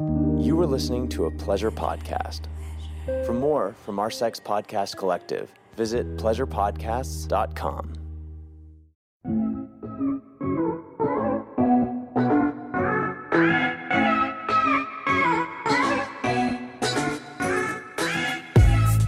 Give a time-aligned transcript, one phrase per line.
[0.00, 2.46] You are listening to a pleasure podcast.
[3.26, 7.92] For more from our sex podcast collective, visit pleasurepodcasts.com.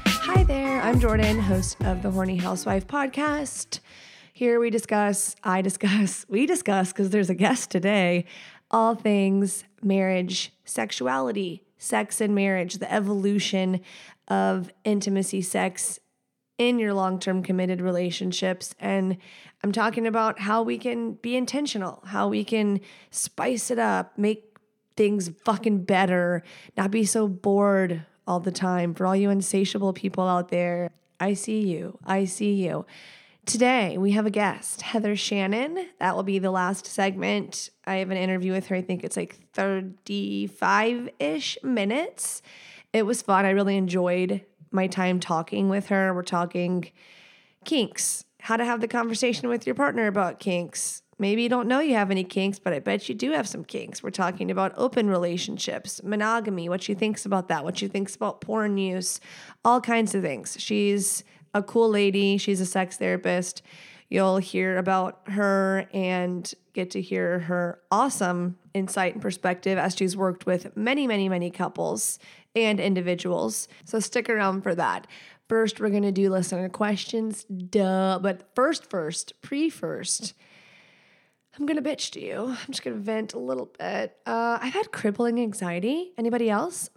[0.07, 3.81] Hi there, I'm Jordan, host of the Horny Housewife podcast.
[4.35, 8.27] Here we discuss, I discuss, we discuss, because there's a guest today,
[8.71, 13.81] all things marriage, sexuality, sex and marriage, the evolution
[14.29, 15.99] of intimacy, sex
[16.59, 18.75] in your long term committed relationships.
[18.79, 19.17] And
[19.65, 24.57] I'm talking about how we can be intentional, how we can spice it up, make
[24.97, 26.43] things fucking better,
[26.77, 28.95] not be so bored all the time.
[28.95, 31.99] For all you insatiable people out there, I see you.
[32.05, 32.87] I see you.
[33.45, 35.89] Today, we have a guest, Heather Shannon.
[35.99, 37.71] That will be the last segment.
[37.85, 38.77] I have an interview with her.
[38.77, 42.41] I think it's like 35 ish minutes.
[42.93, 43.45] It was fun.
[43.45, 46.15] I really enjoyed my time talking with her.
[46.15, 46.93] We're talking
[47.65, 51.03] kinks, how to have the conversation with your partner about kinks.
[51.19, 53.65] Maybe you don't know you have any kinks, but I bet you do have some
[53.65, 54.05] kinks.
[54.05, 58.41] We're talking about open relationships, monogamy, what she thinks about that, what she thinks about
[58.41, 59.19] porn use,
[59.65, 60.57] all kinds of things.
[60.61, 62.39] She's a cool lady.
[62.39, 63.63] She's a sex therapist.
[64.09, 70.17] You'll hear about her and get to hear her awesome insight and perspective as she's
[70.17, 72.19] worked with many, many, many couples
[72.55, 73.69] and individuals.
[73.85, 75.07] So stick around for that.
[75.49, 77.45] First, we're going to do listener questions.
[77.45, 78.19] Duh.
[78.23, 80.35] But first, first, pre first,
[81.59, 82.47] I'm gonna bitch to you.
[82.49, 84.17] I'm just gonna vent a little bit.
[84.25, 86.13] Uh, I've had crippling anxiety.
[86.17, 86.89] Anybody else?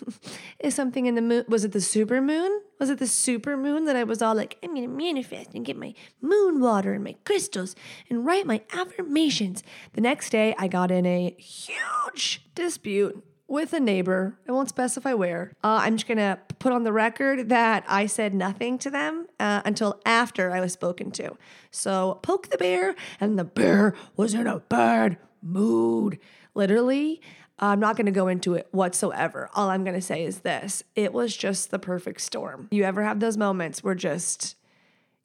[0.58, 1.44] Is something in the moon?
[1.46, 2.62] Was it the super moon?
[2.82, 5.76] Was it the super moon that I was all like, I'm gonna manifest and get
[5.76, 7.76] my moon water and my crystals
[8.10, 9.62] and write my affirmations.
[9.92, 14.36] The next day, I got in a huge dispute with a neighbor.
[14.48, 15.52] I won't specify where.
[15.62, 19.62] Uh, I'm just gonna put on the record that I said nothing to them uh,
[19.64, 21.36] until after I was spoken to.
[21.70, 26.18] So poke the bear, and the bear was in a bad mood.
[26.54, 27.20] Literally,
[27.58, 29.48] I'm not gonna go into it whatsoever.
[29.54, 32.68] All I'm gonna say is this it was just the perfect storm.
[32.70, 34.56] You ever have those moments where just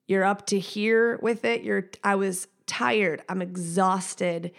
[0.08, 1.64] you're up to here with it?
[1.64, 4.52] You're, I was tired, I'm exhausted.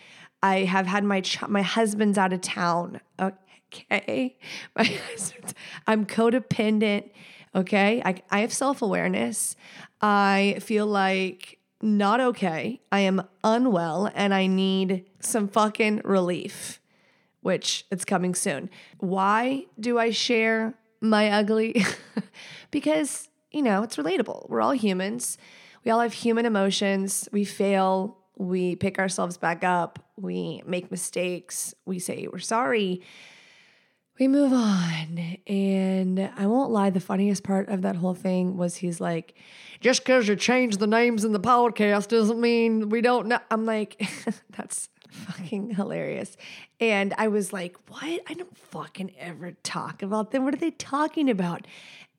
[0.42, 3.00] I have had my ch- my husband's out of town.
[3.20, 4.36] Okay,
[4.76, 5.54] my husband's.
[5.86, 7.10] I'm codependent.
[7.54, 9.56] Okay, I I have self awareness.
[10.00, 12.80] I feel like not okay.
[12.92, 16.80] I am unwell, and I need some fucking relief.
[17.41, 18.69] Which it's coming soon.
[18.99, 21.84] Why do I share my ugly?
[22.71, 24.49] because you know it's relatable.
[24.49, 25.38] We're all humans.
[25.84, 27.28] We all have human emotions.
[27.32, 28.19] We fail.
[28.37, 29.98] We pick ourselves back up.
[30.16, 31.75] We make mistakes.
[31.87, 33.03] We say we're sorry.
[34.19, 35.38] We move on.
[35.47, 39.34] And I won't lie, the funniest part of that whole thing was he's like,
[39.81, 43.38] just because you change the names in the podcast doesn't mean we don't know.
[43.50, 44.09] I'm like,
[44.56, 46.37] that's fucking hilarious.
[46.81, 48.22] And I was like, what?
[48.28, 50.44] I don't fucking ever talk about them.
[50.44, 51.66] What are they talking about?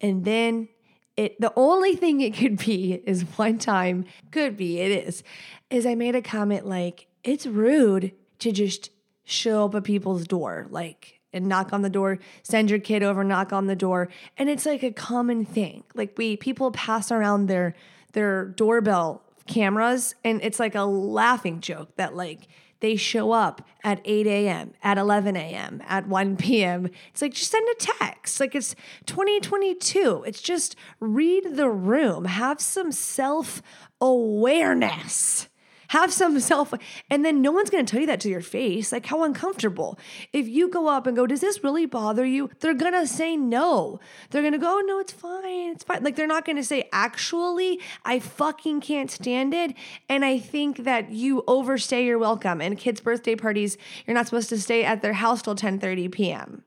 [0.02, 0.68] And then
[1.16, 5.24] it the only thing it could be is one time, could be, it is,
[5.70, 8.90] is I made a comment like, it's rude to just
[9.26, 13.24] show up at people's door, like and knock on the door, send your kid over,
[13.24, 14.10] knock on the door.
[14.38, 15.84] And it's like a common thing.
[15.94, 17.76] Like we people pass around their
[18.14, 22.48] their doorbell cameras and it's like a laughing joke that like
[22.80, 26.90] they show up at 8 a.m., at 11 a.m., at 1 p.m.
[27.12, 28.40] It's like, just send a text.
[28.40, 28.76] Like, it's
[29.06, 30.24] 2022.
[30.26, 33.62] It's just read the room, have some self
[34.00, 35.49] awareness.
[35.90, 36.72] Have some self,
[37.10, 38.92] and then no one's gonna tell you that to your face.
[38.92, 39.98] Like, how uncomfortable.
[40.32, 42.52] If you go up and go, Does this really bother you?
[42.60, 44.00] They're gonna say no.
[44.30, 45.72] They're gonna go, oh, No, it's fine.
[45.72, 46.04] It's fine.
[46.04, 49.74] Like, they're not gonna say, Actually, I fucking can't stand it.
[50.08, 52.62] And I think that you overstay your welcome.
[52.62, 56.08] And kids' birthday parties, you're not supposed to stay at their house till 10 30
[56.10, 56.64] p.m.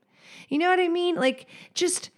[0.49, 1.15] You know what I mean?
[1.15, 2.09] Like, just,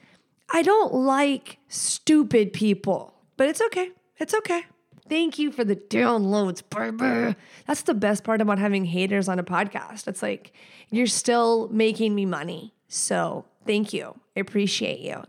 [0.51, 3.91] I don't like stupid people, but it's okay.
[4.17, 4.65] It's okay.
[5.07, 7.35] Thank you for the downloads, baby.
[7.67, 10.07] That's the best part about having haters on a podcast.
[10.07, 10.51] It's like
[10.89, 12.73] you're still making me money.
[12.87, 14.19] So thank you.
[14.35, 15.23] I appreciate you.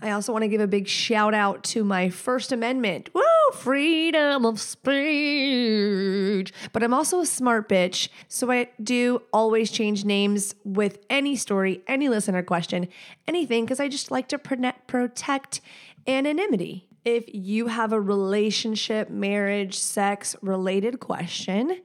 [0.00, 3.10] I also want to give a big shout out to my First Amendment.
[3.14, 3.22] Woo!
[3.54, 6.52] Freedom of speech.
[6.72, 8.08] But I'm also a smart bitch.
[8.28, 12.88] So I do always change names with any story, any listener question,
[13.26, 15.60] anything, because I just like to protect
[16.06, 16.87] anonymity.
[17.10, 21.80] If you have a relationship, marriage, sex related question,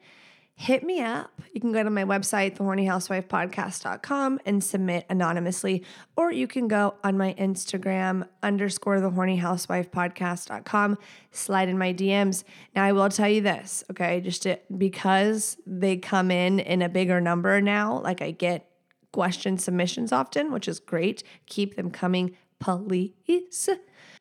[0.53, 1.31] hit me up.
[1.53, 5.85] You can go to my website, thehornyhousewifepodcast.com, and submit anonymously,
[6.17, 10.97] or you can go on my Instagram underscore thehornyhousewifepodcast.com,
[11.31, 12.43] slide in my DMs.
[12.75, 16.89] Now, I will tell you this, okay, just to, because they come in in a
[16.89, 18.69] bigger number now, like I get
[19.13, 21.23] question submissions often, which is great.
[21.45, 23.69] Keep them coming, please.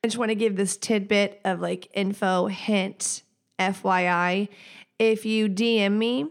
[0.04, 3.22] I just want to give this tidbit of like info, hint,
[3.60, 4.48] FYI.
[4.98, 6.26] If you DM me,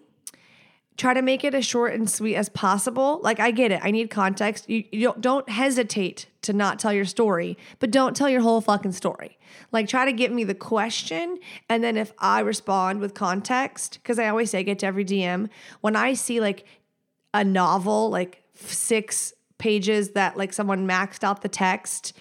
[0.98, 3.22] try to make it as short and sweet as possible.
[3.24, 3.80] Like I get it.
[3.82, 4.70] I need context.
[4.70, 8.60] You, you don't, don't hesitate to not tell your story, but don't tell your whole
[8.60, 9.38] fucking story.
[9.72, 11.40] Like try to give me the question
[11.70, 15.48] and then if I respond with context cuz I always say get to every DM,
[15.80, 16.66] when I see like
[17.34, 22.12] a novel like 6 pages that like someone maxed out the text,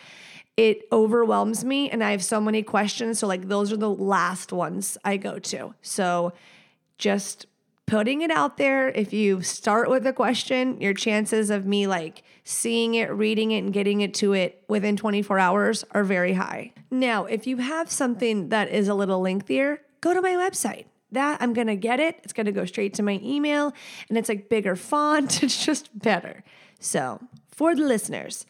[0.61, 3.19] it overwhelms me and I have so many questions.
[3.19, 5.75] So, like, those are the last ones I go to.
[5.81, 6.35] So,
[6.99, 7.47] just
[7.87, 8.91] putting it out there.
[8.91, 13.65] If you start with a question, your chances of me like seeing it, reading it,
[13.65, 16.75] and getting it to it within 24 hours are very high.
[16.91, 20.85] Now, if you have something that is a little lengthier, go to my website.
[21.13, 22.21] That I'm gonna get it.
[22.23, 23.73] It's gonna go straight to my email
[24.11, 25.43] and it's like bigger font.
[25.43, 26.45] It's just better.
[26.79, 27.19] So,
[27.49, 28.47] for the listeners,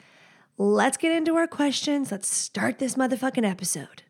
[0.60, 2.12] let's get into our questions.
[2.12, 4.02] Let's start this motherfucking episode.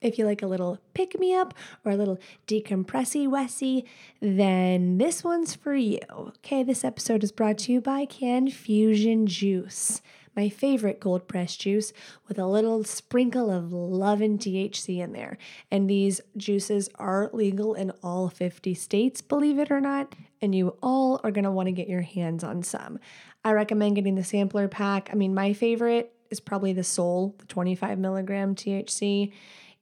[0.00, 1.52] If you like a little pick me up
[1.84, 3.84] or a little decompressy wessy,
[4.20, 5.98] then this one's for you.
[6.12, 10.00] Okay, this episode is brought to you by Cannfusion Juice,
[10.36, 11.92] my favorite cold pressed juice
[12.28, 15.38] with a little sprinkle of love and THC in there.
[15.70, 20.76] And these juices are legal in all 50 states, believe it or not, and you
[20.82, 22.98] all are gonna wanna get your hands on some.
[23.44, 25.10] I recommend getting the sampler pack.
[25.12, 29.32] I mean, my favorite is probably the Soul, the 25 milligram THC.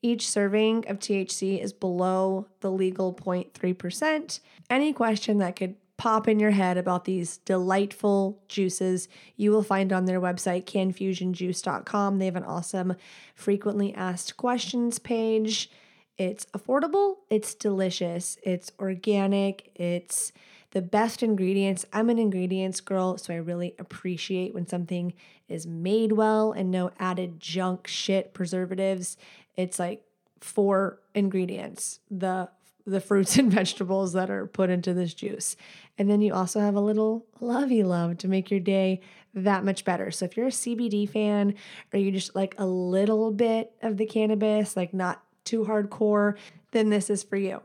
[0.03, 4.41] Each serving of THC is below the legal 0.3%.
[4.69, 9.93] Any question that could pop in your head about these delightful juices, you will find
[9.93, 12.19] on their website, cannfusionjuice.com.
[12.19, 12.97] They have an awesome
[13.37, 15.71] frequently asked questions page.
[16.19, 20.33] It's affordable, it's delicious, it's organic, it's
[20.73, 21.87] the best ingredients.
[21.93, 25.15] I'm an ingredients girl, so I really appreciate when something
[25.49, 29.17] is made well and no added junk shit, preservatives.
[29.57, 30.03] It's like
[30.41, 32.01] four ingredients.
[32.11, 32.49] The
[32.87, 35.57] the fruits and vegetables that are put into this juice.
[35.99, 39.01] And then you also have a little lovey love to make your day
[39.35, 40.11] that much better.
[40.11, 41.55] So if you're a CBD fan
[41.93, 46.37] or you just like a little bit of the cannabis, like not too hardcore,
[46.73, 47.63] then this is for you.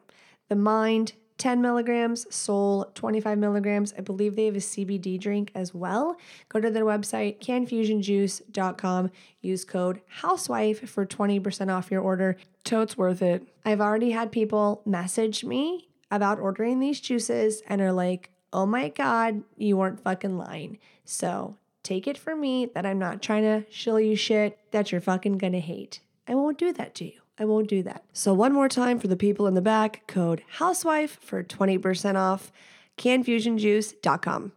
[0.49, 3.93] The Mind 10 milligrams, Soul 25 milligrams.
[3.97, 6.17] I believe they have a CBD drink as well.
[6.49, 9.11] Go to their website, cannfusionjuice.com.
[9.41, 12.37] Use code HOUSEWIFE for 20% off your order.
[12.63, 13.47] Totes worth it.
[13.63, 18.89] I've already had people message me about ordering these juices and are like, oh my
[18.89, 20.79] God, you weren't fucking lying.
[21.05, 25.01] So take it from me that I'm not trying to shill you shit that you're
[25.01, 25.99] fucking gonna hate.
[26.27, 27.21] I won't do that to you.
[27.39, 28.03] I won't do that.
[28.13, 32.51] So, one more time for the people in the back code HOUSEWIFE for 20% off
[32.97, 34.51] cannfusionjuice.com.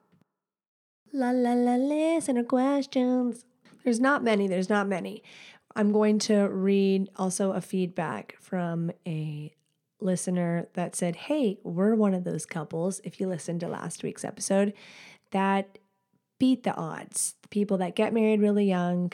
[1.13, 3.45] La la la, listener questions.
[3.85, 5.23] There's not many, there's not many.
[5.77, 9.53] I'm going to read also a feedback from a
[10.01, 14.25] listener that said, Hey, we're one of those couples, if you listened to last week's
[14.25, 14.73] episode,
[15.33, 15.79] that
[16.39, 17.35] beat the odds.
[17.43, 19.13] The people that get married really young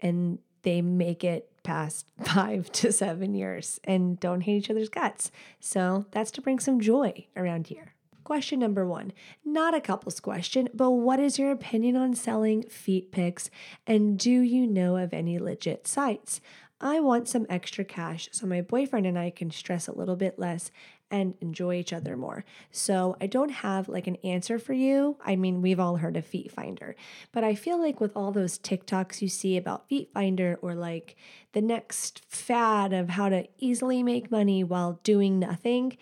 [0.00, 5.30] and they make it past five to seven years and don't hate each other's guts.
[5.60, 7.94] So that's to bring some joy around here.
[8.24, 9.12] Question number one,
[9.44, 13.50] not a couple's question, but what is your opinion on selling feet pics
[13.86, 16.40] and do you know of any legit sites?
[16.80, 20.40] I want some extra cash so my boyfriend and I can stress a little bit
[20.40, 20.72] less
[21.10, 22.44] and enjoy each other more.
[22.70, 25.16] So I don't have like an answer for you.
[25.24, 26.94] I mean, we've all heard of Feet Finder,
[27.32, 31.16] but I feel like with all those TikToks you see about Feet Finder or like
[31.52, 35.96] the next fad of how to easily make money while doing nothing,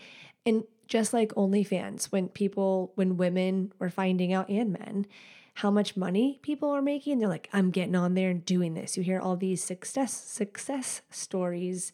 [0.44, 5.06] and just like OnlyFans, when people, when women were finding out and men,
[5.54, 8.96] how much money people are making, they're like, I'm getting on there and doing this.
[8.96, 11.92] You hear all these success success stories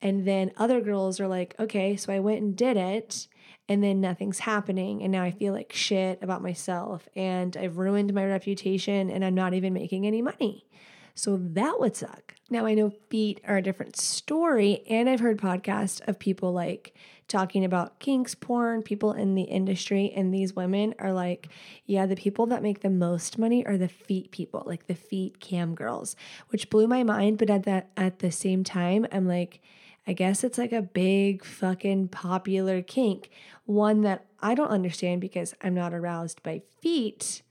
[0.00, 3.28] and then other girls are like, okay, so I went and did it,
[3.68, 5.02] and then nothing's happening.
[5.02, 9.34] And now I feel like shit about myself, and I've ruined my reputation, and I'm
[9.34, 10.66] not even making any money.
[11.14, 12.34] So that would suck.
[12.48, 16.94] Now, I know feet are a different story, and I've heard podcasts of people like
[17.26, 21.48] talking about kinks porn, people in the industry, and these women are like,
[21.86, 25.40] yeah, the people that make the most money are the feet people, like the feet
[25.40, 26.14] cam girls,
[26.50, 27.36] which blew my mind.
[27.36, 29.60] But at that at the same time, I'm like,
[30.08, 33.30] I guess it's like a big fucking popular kink,
[33.66, 37.42] one that I don't understand because I'm not aroused by feet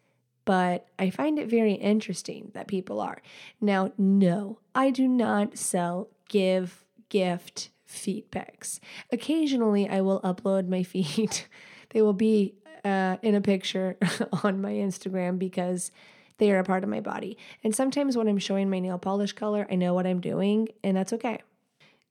[0.47, 3.21] but I find it very interesting that people are.
[3.59, 8.79] Now, no, I do not sell, give, gift feet pics.
[9.11, 11.49] Occasionally, I will upload my feet.
[11.89, 13.97] they will be uh, in a picture
[14.43, 15.91] on my Instagram because
[16.37, 17.37] they are a part of my body.
[17.61, 20.95] And sometimes when I'm showing my nail polish color, I know what I'm doing, and
[20.95, 21.41] that's okay.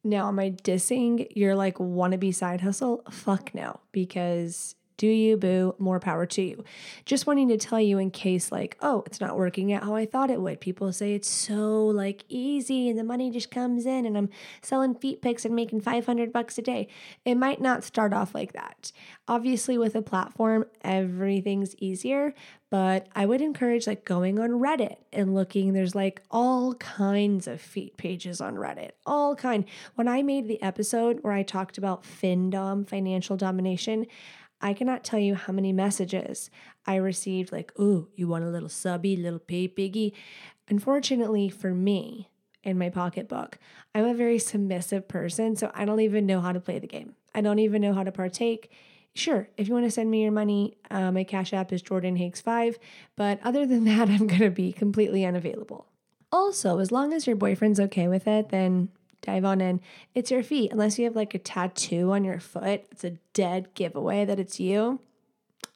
[0.06, 3.02] Now, am I dissing your like wannabe side hustle?
[3.10, 5.74] Fuck no, because do you, boo?
[5.78, 6.64] More power to you.
[7.04, 10.06] Just wanting to tell you in case, like, oh, it's not working out how I
[10.06, 10.60] thought it would.
[10.60, 14.30] People say it's so like easy and the money just comes in and I'm
[14.62, 16.88] selling feet pics and making 500 bucks a day.
[17.24, 18.92] It might not start off like that.
[19.28, 22.32] Obviously, with a platform, everything's easier,
[22.70, 25.72] but I would encourage like going on Reddit and looking.
[25.72, 29.64] There's like all kinds of feet pages on Reddit, all kind.
[29.94, 34.06] When I made the episode where I talked about FinDom, financial domination,
[34.60, 36.50] I cannot tell you how many messages
[36.86, 40.14] I received like, "Ooh, you want a little subby, little pay piggy?"
[40.68, 42.28] Unfortunately for me,
[42.64, 43.58] in my pocketbook,
[43.94, 47.14] I'm a very submissive person, so I don't even know how to play the game.
[47.34, 48.72] I don't even know how to partake.
[49.14, 52.16] Sure, if you want to send me your money, uh, my cash app is Jordan
[52.16, 52.78] Hakes five.
[53.14, 55.86] But other than that, I'm gonna be completely unavailable.
[56.32, 58.88] Also, as long as your boyfriend's okay with it, then
[59.22, 59.80] dive on in.
[60.14, 60.72] It's your feet.
[60.72, 64.60] Unless you have like a tattoo on your foot, it's a dead giveaway that it's
[64.60, 65.00] you.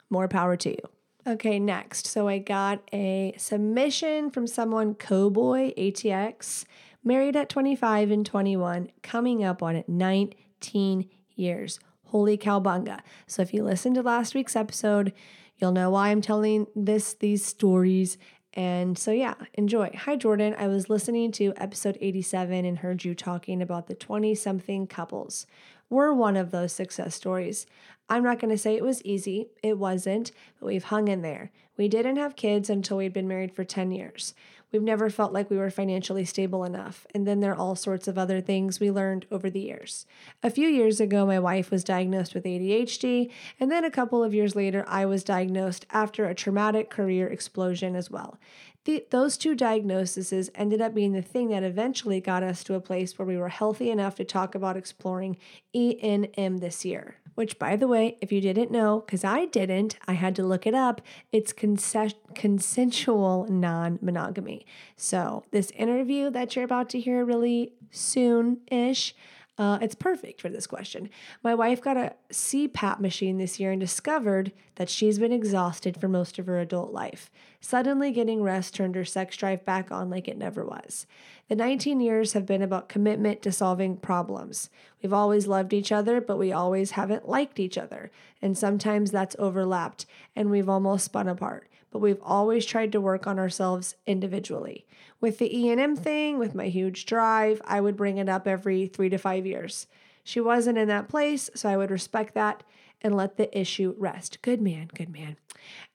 [0.09, 0.89] More power to you.
[1.27, 2.07] Okay, next.
[2.07, 6.65] So I got a submission from someone, Cowboy ATX,
[7.05, 11.79] married at 25 and 21, coming up on it 19 years.
[12.07, 13.01] Holy cowbunga.
[13.27, 15.13] So if you listened to last week's episode,
[15.59, 18.19] you'll know why I'm telling this these stories
[18.55, 19.91] and so, yeah, enjoy.
[19.95, 20.57] Hi, Jordan.
[20.59, 25.47] I was listening to episode 87 and heard you talking about the 20 something couples.
[25.89, 27.67] We're one of those success stories.
[28.09, 31.53] I'm not going to say it was easy, it wasn't, but we've hung in there.
[31.77, 34.35] We didn't have kids until we'd been married for 10 years.
[34.73, 37.07] We've never felt like we were financially stable enough.
[37.15, 40.07] And then there are all sorts of other things we learned over the years.
[40.43, 43.31] A few years ago, my wife was diagnosed with ADHD.
[43.59, 47.97] And then a couple of years later, I was diagnosed after a traumatic career explosion
[47.97, 48.39] as well.
[48.85, 52.81] The, those two diagnoses ended up being the thing that eventually got us to a
[52.81, 55.37] place where we were healthy enough to talk about exploring
[55.75, 60.13] ENM this year which, by the way, if you didn't know, because I didn't, I
[60.13, 61.01] had to look it up,
[61.33, 64.67] it's consensual non monogamy.
[64.97, 69.15] So, this interview that you're about to hear really soon ish
[69.61, 71.11] uh, it's perfect for this question.
[71.45, 76.09] My wife got a CPAP machine this year and discovered that she's been exhausted for
[76.09, 77.31] most of her adult life.
[77.61, 81.07] Suddenly, getting rest turned her sex drive back on like it never was.
[81.49, 84.71] The 19 years have been about commitment to solving problems.
[85.03, 88.11] We've always loved each other, but we always haven't liked each other.
[88.41, 93.27] And sometimes that's overlapped and we've almost spun apart but we've always tried to work
[93.27, 94.87] on ourselves individually.
[95.21, 99.09] With the ENM thing, with my huge drive, I would bring it up every 3
[99.11, 99.87] to 5 years.
[100.25, 102.63] She wasn't in that place, so I would respect that
[103.03, 104.43] and let the issue rest.
[104.43, 105.37] Good man, good man.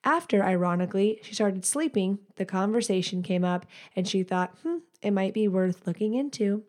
[0.03, 5.33] After, ironically, she started sleeping, the conversation came up and she thought, hmm, it might
[5.33, 6.63] be worth looking into.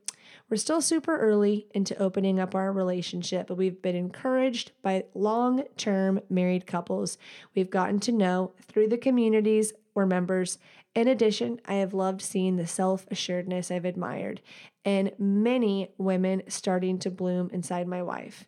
[0.48, 5.64] We're still super early into opening up our relationship, but we've been encouraged by long
[5.76, 7.18] term married couples
[7.56, 10.58] we've gotten to know through the communities we're members.
[10.94, 14.40] In addition, I have loved seeing the self assuredness I've admired
[14.84, 18.46] and many women starting to bloom inside my wife.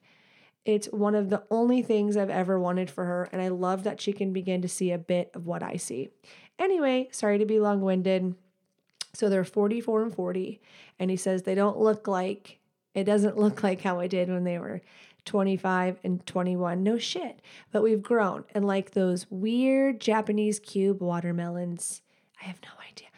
[0.65, 4.01] It's one of the only things I've ever wanted for her, and I love that
[4.01, 6.11] she can begin to see a bit of what I see.
[6.59, 8.35] Anyway, sorry to be long winded.
[9.19, 10.61] So they're 44 and 40.
[11.01, 12.61] And he says they don't look like,
[12.95, 14.81] it doesn't look like how I did when they were
[15.25, 16.85] 25 and 21.
[16.85, 17.43] No shit.
[17.73, 18.45] But we've grown.
[18.55, 22.01] And like those weird Japanese cube watermelons,
[22.41, 23.09] I have no idea.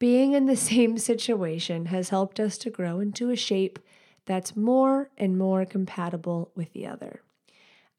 [0.00, 3.78] Being in the same situation has helped us to grow into a shape
[4.26, 7.22] that's more and more compatible with the other.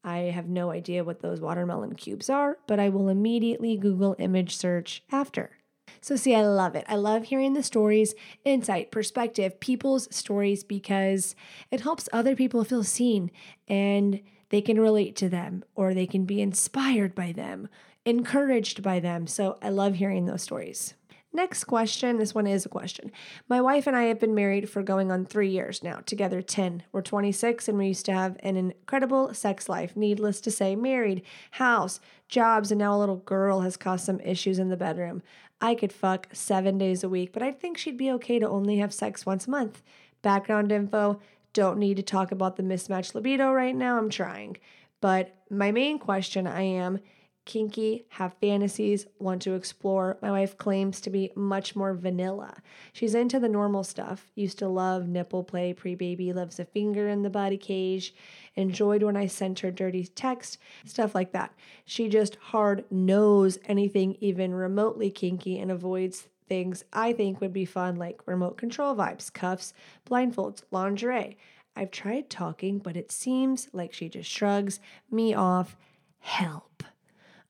[0.04, 4.56] I have no idea what those watermelon cubes are, but I will immediately Google image
[4.56, 5.52] search after.
[6.00, 6.84] So, see, I love it.
[6.88, 11.34] I love hearing the stories, insight, perspective, people's stories because
[11.70, 13.30] it helps other people feel seen
[13.68, 17.68] and they can relate to them or they can be inspired by them,
[18.04, 19.26] encouraged by them.
[19.26, 20.94] So, I love hearing those stories.
[21.36, 22.16] Next question.
[22.16, 23.12] This one is a question.
[23.46, 26.84] My wife and I have been married for going on three years now, together 10.
[26.92, 29.94] We're 26 and we used to have an incredible sex life.
[29.94, 34.58] Needless to say, married, house, jobs, and now a little girl has caused some issues
[34.58, 35.22] in the bedroom.
[35.60, 38.78] I could fuck seven days a week, but I think she'd be okay to only
[38.78, 39.82] have sex once a month.
[40.22, 41.20] Background info
[41.52, 43.96] don't need to talk about the mismatched libido right now.
[43.96, 44.58] I'm trying.
[45.00, 46.98] But my main question I am
[47.46, 50.18] kinky, have fantasies, want to explore.
[50.20, 52.58] My wife claims to be much more vanilla.
[52.92, 57.08] She's into the normal stuff, used to love nipple play pre baby, loves a finger
[57.08, 58.14] in the body cage,
[58.56, 61.54] enjoyed when I sent her dirty text, stuff like that.
[61.86, 67.64] She just hard knows anything even remotely kinky and avoids things I think would be
[67.64, 69.72] fun, like remote control vibes, cuffs,
[70.08, 71.36] blindfolds, lingerie.
[71.74, 75.76] I've tried talking, but it seems like she just shrugs me off.
[76.20, 76.82] Help.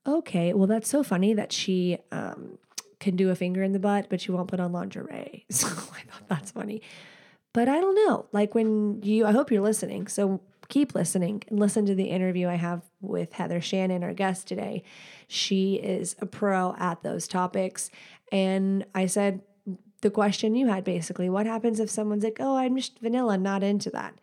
[0.06, 2.58] Okay, well, that's so funny that she um,
[3.00, 5.44] can do a finger in the butt, but she won't put on lingerie.
[5.50, 6.82] So I thought that's funny.
[7.52, 8.26] But I don't know.
[8.32, 10.06] Like when you, I hope you're listening.
[10.08, 14.46] So keep listening and listen to the interview I have with Heather Shannon, our guest
[14.46, 14.82] today.
[15.26, 17.90] She is a pro at those topics.
[18.30, 19.40] And I said,
[20.02, 23.62] the question you had basically what happens if someone's like, oh, I'm just vanilla, not
[23.62, 24.14] into that?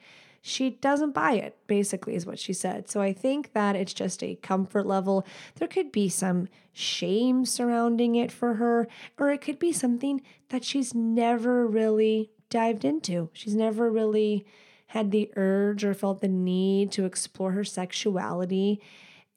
[0.46, 2.90] She doesn't buy it, basically, is what she said.
[2.90, 5.26] So I think that it's just a comfort level.
[5.56, 10.66] There could be some shame surrounding it for her, or it could be something that
[10.66, 13.30] she's never really dived into.
[13.32, 14.46] She's never really
[14.88, 18.82] had the urge or felt the need to explore her sexuality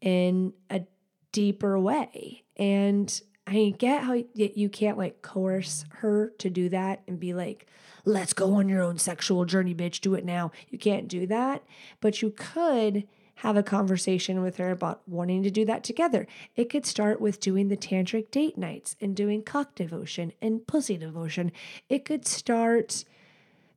[0.01, 0.83] in a
[1.31, 2.43] deeper way.
[2.57, 7.67] And I get how you can't like coerce her to do that and be like,
[8.05, 10.51] let's go on your own sexual journey, bitch, do it now.
[10.69, 11.63] You can't do that,
[12.01, 13.07] but you could
[13.41, 16.27] have a conversation with her about wanting to do that together.
[16.57, 20.97] It could start with doing the tantric date nights and doing cock devotion and pussy
[20.97, 21.53] devotion.
[21.89, 23.05] It could start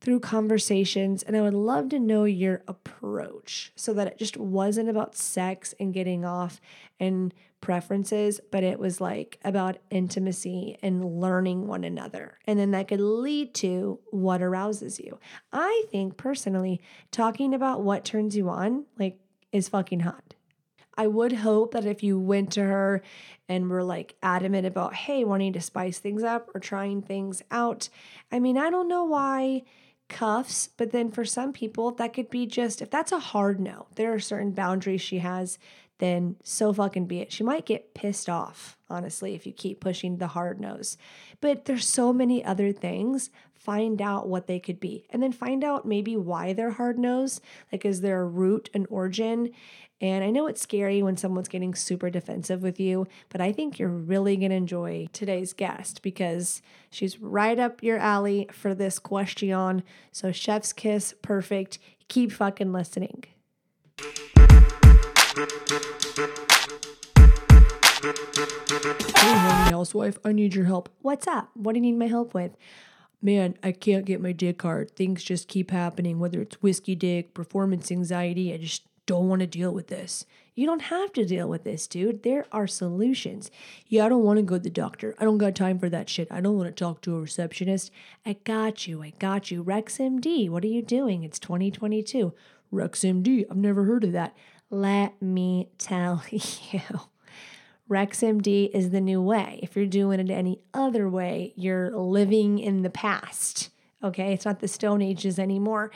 [0.01, 4.89] through conversations, and I would love to know your approach so that it just wasn't
[4.89, 6.61] about sex and getting off
[6.99, 12.37] and preferences, but it was like about intimacy and learning one another.
[12.45, 15.19] And then that could lead to what arouses you.
[15.51, 19.19] I think personally, talking about what turns you on, like,
[19.51, 20.35] is fucking hot.
[20.97, 23.01] I would hope that if you went to her
[23.47, 27.89] and were like adamant about, hey, wanting to spice things up or trying things out,
[28.31, 29.63] I mean, I don't know why
[30.10, 33.88] cuffs, but then for some people, that could be just if that's a hard no,
[33.95, 35.58] there are certain boundaries she has
[36.00, 37.32] then so fucking be it.
[37.32, 40.98] She might get pissed off, honestly, if you keep pushing the hard nose.
[41.41, 43.30] But there's so many other things.
[43.54, 45.06] Find out what they could be.
[45.10, 47.41] And then find out maybe why they're hard nose.
[47.72, 49.52] Like, is there a root, an origin?
[50.01, 53.77] And I know it's scary when someone's getting super defensive with you, but I think
[53.77, 58.97] you're really going to enjoy today's guest because she's right up your alley for this
[58.97, 59.83] question.
[60.13, 61.79] So, chef's kiss, perfect.
[62.07, 63.25] Keep fucking listening.
[69.17, 69.35] Hey,
[69.69, 70.88] housewife, I need your help.
[71.01, 71.49] What's up?
[71.55, 72.55] What do you need my help with?
[73.21, 74.95] Man, I can't get my dick hard.
[74.95, 78.53] Things just keep happening, whether it's whiskey dick, performance anxiety.
[78.53, 80.24] I just don't want to deal with this.
[80.54, 82.22] You don't have to deal with this, dude.
[82.22, 83.50] There are solutions.
[83.88, 85.15] Yeah, I don't want to go to the doctor.
[85.17, 86.28] I don't got time for that shit.
[86.30, 87.89] I don't want to talk to a receptionist.
[88.24, 89.02] I got you.
[89.02, 89.63] I got you.
[89.63, 91.24] RexMD, what are you doing?
[91.24, 92.36] It's 2022.
[92.72, 94.38] RexMD, I've never heard of that.
[94.69, 96.82] Let me tell you.
[97.89, 99.60] RexMD is the new way.
[99.63, 103.72] If you're doing it any other way, you're living in the past.
[104.04, 105.89] Okay, it's not the Stone Ages anymore.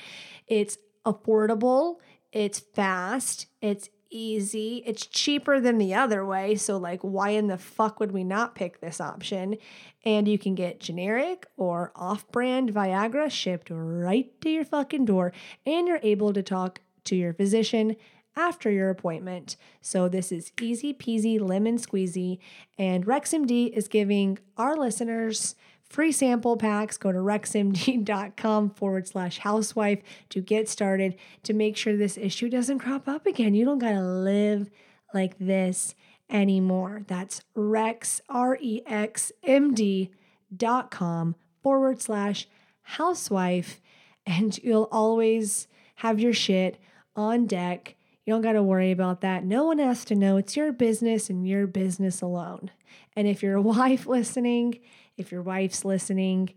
[0.48, 1.98] It's affordable,
[2.34, 6.56] it's fast, it's easy, it's cheaper than the other way.
[6.56, 9.58] So, like, why in the fuck would we not pick this option?
[10.04, 15.32] And you can get generic or off brand Viagra shipped right to your fucking door,
[15.66, 17.96] and you're able to talk to your physician
[18.36, 19.56] after your appointment.
[19.82, 22.40] So this is easy peasy lemon squeezy.
[22.80, 25.56] And RexMD is giving our listeners
[25.94, 26.98] free sample packs.
[26.98, 32.80] Go to rexmd.com forward slash housewife to get started to make sure this issue doesn't
[32.80, 33.54] crop up again.
[33.54, 34.70] You don't got to live
[35.14, 35.94] like this
[36.30, 37.04] anymore.
[37.08, 40.10] That's rex, R E X M D
[40.56, 42.48] dot com forward slash
[42.82, 43.80] housewife.
[44.26, 46.80] And you'll always have your shit
[47.16, 49.44] on deck you don't got to worry about that.
[49.44, 50.38] No one has to know.
[50.38, 52.72] It's your business and your business alone.
[53.16, 54.80] And if you're a wife listening,
[55.18, 56.54] if your wife's listening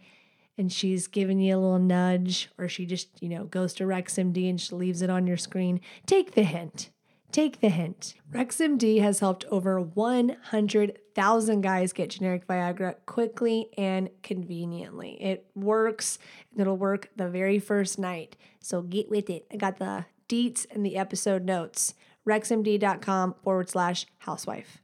[0.59, 4.49] and she's giving you a little nudge or she just, you know, goes to RexMD
[4.49, 6.91] and she leaves it on your screen, take the hint.
[7.33, 8.15] Take the hint.
[8.33, 15.21] RexMD has helped over 100,000 guys get generic Viagra quickly and conveniently.
[15.21, 16.19] It works
[16.53, 18.37] and it'll work the very first night.
[18.61, 19.47] So get with it.
[19.53, 21.95] I got the deets and the episode notes.
[22.27, 24.79] RexMD.com forward slash housewife.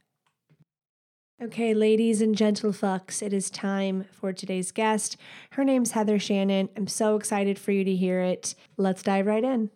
[1.43, 5.17] Okay, ladies and gentlefucks, it is time for today's guest.
[5.51, 6.69] Her name's Heather Shannon.
[6.77, 8.55] I'm so excited for you to hear it.
[8.77, 9.69] Let's dive right in.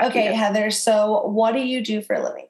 [0.00, 0.70] Okay, Heather.
[0.70, 2.46] So, what do you do for a living?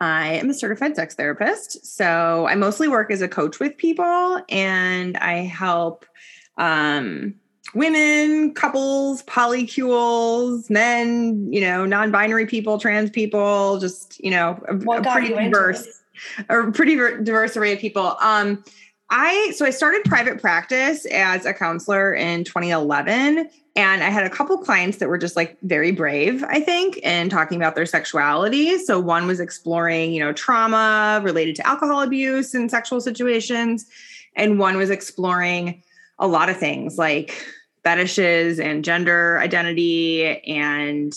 [0.00, 1.86] I am a certified sex therapist.
[1.86, 6.04] So, I mostly work as a coach with people and I help
[6.58, 7.36] um,
[7.72, 14.74] women, couples, polycules, men, you know, non binary people, trans people, just, you know, a,
[14.74, 16.01] What a got pretty you into diverse, this?
[16.48, 18.16] A pretty diverse array of people.
[18.20, 18.64] Um,
[19.10, 24.30] I so I started private practice as a counselor in 2011 and I had a
[24.30, 28.78] couple clients that were just like very brave, I think, in talking about their sexuality.
[28.78, 33.86] So one was exploring, you know, trauma related to alcohol abuse and sexual situations
[34.34, 35.82] and one was exploring
[36.18, 37.34] a lot of things like
[37.82, 41.12] fetishes and gender identity and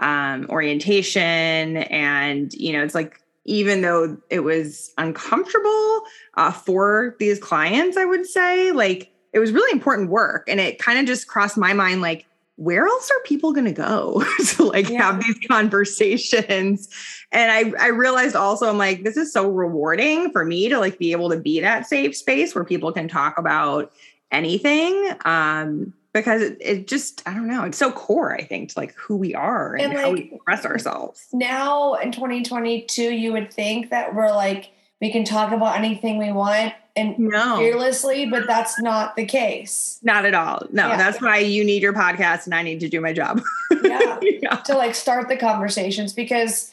[0.00, 6.02] um, orientation and you know it's like even though it was uncomfortable
[6.34, 10.48] uh, for these clients i would say like it was really important work.
[10.48, 13.72] And it kind of just crossed my mind like where else are people going to
[13.72, 14.24] go
[14.56, 15.02] to like Yeah.
[15.02, 16.88] have these conversations?
[17.30, 20.98] And I, I realized also i'm like this is so rewarding for me to like
[20.98, 23.92] be able to be that safe space where people can talk about
[24.32, 25.12] anything.
[25.24, 28.94] Um because it, it just i don't know it's so core i think to like
[28.94, 33.90] who we are and, And, how we express ourselves Now in 2022, you would think
[33.90, 38.80] that we're like, we can talk about anything we want and no fearlessly, but that's
[38.80, 40.00] not the case.
[40.02, 40.96] not at all no Yeah.
[40.96, 43.40] that's why you need your podcast and i need to do my job
[43.84, 44.18] Yeah.
[44.22, 44.56] yeah.
[44.66, 46.72] to like start the conversations because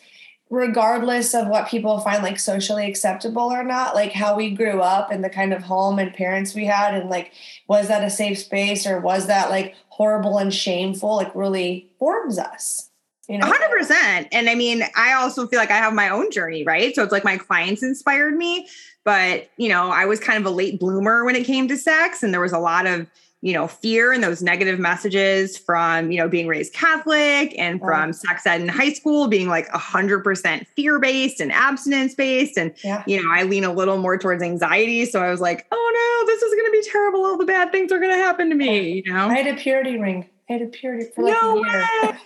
[0.55, 5.11] regardless of what people find like socially acceptable or not like how we grew up
[5.11, 7.33] and the kind of home and parents we had and like
[7.67, 12.39] was that a safe space or was that like horrible and shameful like really forms
[12.39, 12.89] us
[13.27, 13.51] you know?
[13.51, 16.95] 100% and i mean i also feel like i have my own journey right?
[16.95, 18.67] So it's like my clients inspired me
[19.03, 22.23] but you know i was kind of a late bloomer when it came to sex
[22.23, 23.07] and there was a lot of
[23.45, 27.86] you know fear and those negative messages from you know being raised catholic and Oh.
[27.86, 32.73] from sex ed in high school being like 100% fear based and abstinence based and
[32.84, 35.91] yeah you know i lean a little more towards anxiety so i was like oh
[36.25, 38.49] no this is going to be terrible all the bad things are going to happen
[38.49, 41.34] to me you know i had a purity ring i had a purity for like
[41.41, 42.19] no a year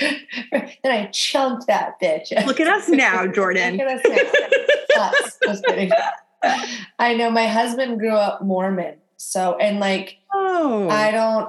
[0.00, 0.16] way.
[0.82, 4.32] then i chunked that bitch look at us now jordan Look at us
[4.94, 5.10] now.
[6.44, 6.82] Us.
[6.98, 8.94] I know my husband grew up Mormon.
[9.24, 11.48] So and like oh I don't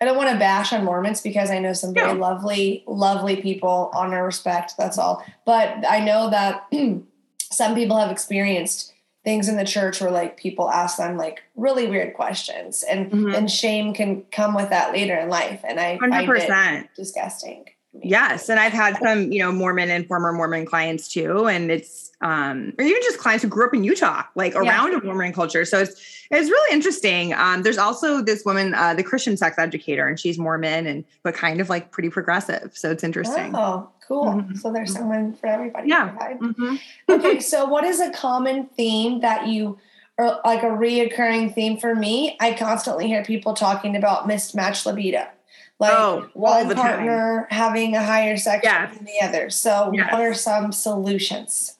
[0.00, 2.18] I don't want to bash on Mormons because I know some very No.
[2.18, 5.24] lovely, lovely people, honor, respect, that's all.
[5.46, 6.66] But I know that
[7.38, 11.86] some people have experienced things in the church where like people ask them like really
[11.86, 13.36] weird questions and Mhm.
[13.36, 15.60] and shame can come with that later in life.
[15.62, 17.66] And I find Hundred it disgusting.
[18.02, 22.10] Yes, and I've had some, you know, Mormon and former Mormon clients too, and it's
[22.22, 24.60] um, or even just clients who grew up in Utah, like Yeah.
[24.60, 25.64] around a Mormon culture.
[25.64, 27.34] So it's it's really interesting.
[27.34, 31.34] Um, there's also this woman, uh, the Christian sex educator, and she's Mormon and but
[31.34, 32.70] kind of like pretty progressive.
[32.74, 33.54] So it's interesting.
[33.54, 34.24] Oh, cool.
[34.26, 34.56] Mhm.
[34.58, 35.88] So there's someone for everybody.
[35.88, 36.12] Yeah.
[36.16, 36.34] Okay.
[36.34, 36.80] Mhm.
[37.10, 39.78] okay, so what is a common theme that you
[40.16, 42.36] or like a reoccurring theme for me?
[42.40, 45.26] I constantly hear people talking about mismatched libido.
[45.82, 46.84] Like Oh, one the time.
[46.84, 48.94] partner having a higher sex Yes.
[48.96, 49.50] than the other.
[49.50, 50.12] So Yes.
[50.12, 51.76] what are some solutions?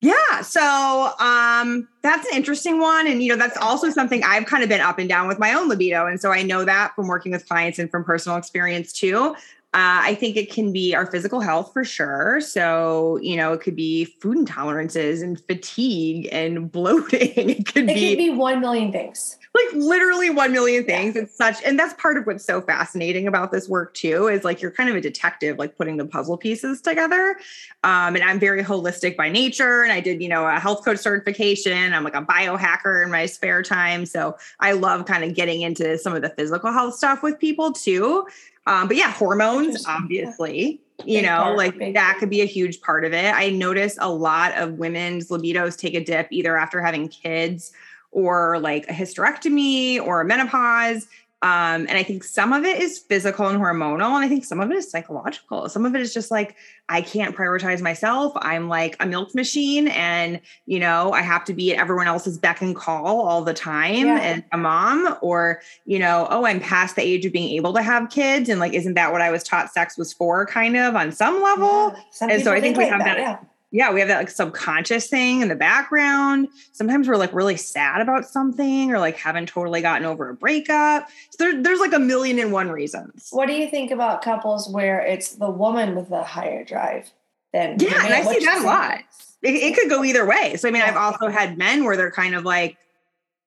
[0.00, 0.40] Yeah.
[0.40, 3.06] So um that's an interesting one.
[3.06, 5.52] And you know, that's also something I've kind of been up and down with my
[5.54, 6.06] own libido.
[6.06, 9.36] And so I know that from working with clients and from personal experience too.
[9.74, 12.42] Uh, I think it can be our physical health for sure.
[12.42, 17.48] So, you know, it could be food intolerances and fatigue and bloating.
[17.50, 19.38] It could It be could be one million things.
[19.54, 21.14] Like literally 1 million things.
[21.14, 24.62] It's such, and that's part of what's so fascinating about this work too, is like
[24.62, 27.36] you're kind of a detective, like putting the puzzle pieces together.
[27.84, 29.82] Um, and I'm very holistic by nature.
[29.82, 31.92] And I did, you know, a health coach certification.
[31.92, 34.06] I'm like a biohacker in my spare time.
[34.06, 37.72] So I love kind of getting into some of the physical health stuff with people
[37.72, 38.26] too.
[38.66, 43.12] Um, but yeah, hormones, obviously, you know, like that could be a huge part of
[43.12, 43.34] it.
[43.34, 47.72] I notice a lot of women's libidos take a dip either after having kids
[48.12, 51.08] or like a hysterectomy or a menopause.
[51.44, 54.60] Um, and I think some of it is physical and hormonal, and I think some
[54.60, 55.68] of it is psychological.
[55.68, 56.54] Some of it is just like,
[56.88, 58.32] I can't prioritize myself.
[58.36, 62.38] I'm like a milk machine, and you know, I have to be at everyone else's
[62.38, 64.18] beck and call all the time, Yeah.
[64.20, 67.82] and a mom, or you know, oh, I'm past the age of being able to
[67.82, 70.94] have kids, and like, isn't that what I was taught sex was for, kind of
[70.94, 71.92] on some level?
[71.92, 72.00] Yeah.
[72.12, 73.38] Some And so I think we like have that- Yeah.
[73.72, 76.48] Yeah, we have that like subconscious thing in the background.
[76.72, 81.08] Sometimes we're like really sad about something or like haven't totally gotten over a breakup.
[81.30, 83.28] So there, there's like a million and one reasons.
[83.30, 87.10] What do you think about couples where it's the woman with the higher drive
[87.54, 88.12] than the Yeah, and?
[88.12, 88.98] I see that a lot.
[89.40, 90.56] It, it could go either way.
[90.56, 92.76] So I mean, I've also had men where they're kind of like,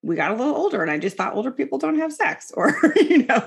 [0.06, 2.76] we got a little older and I just thought older people don't have sex or,
[2.96, 3.44] you know,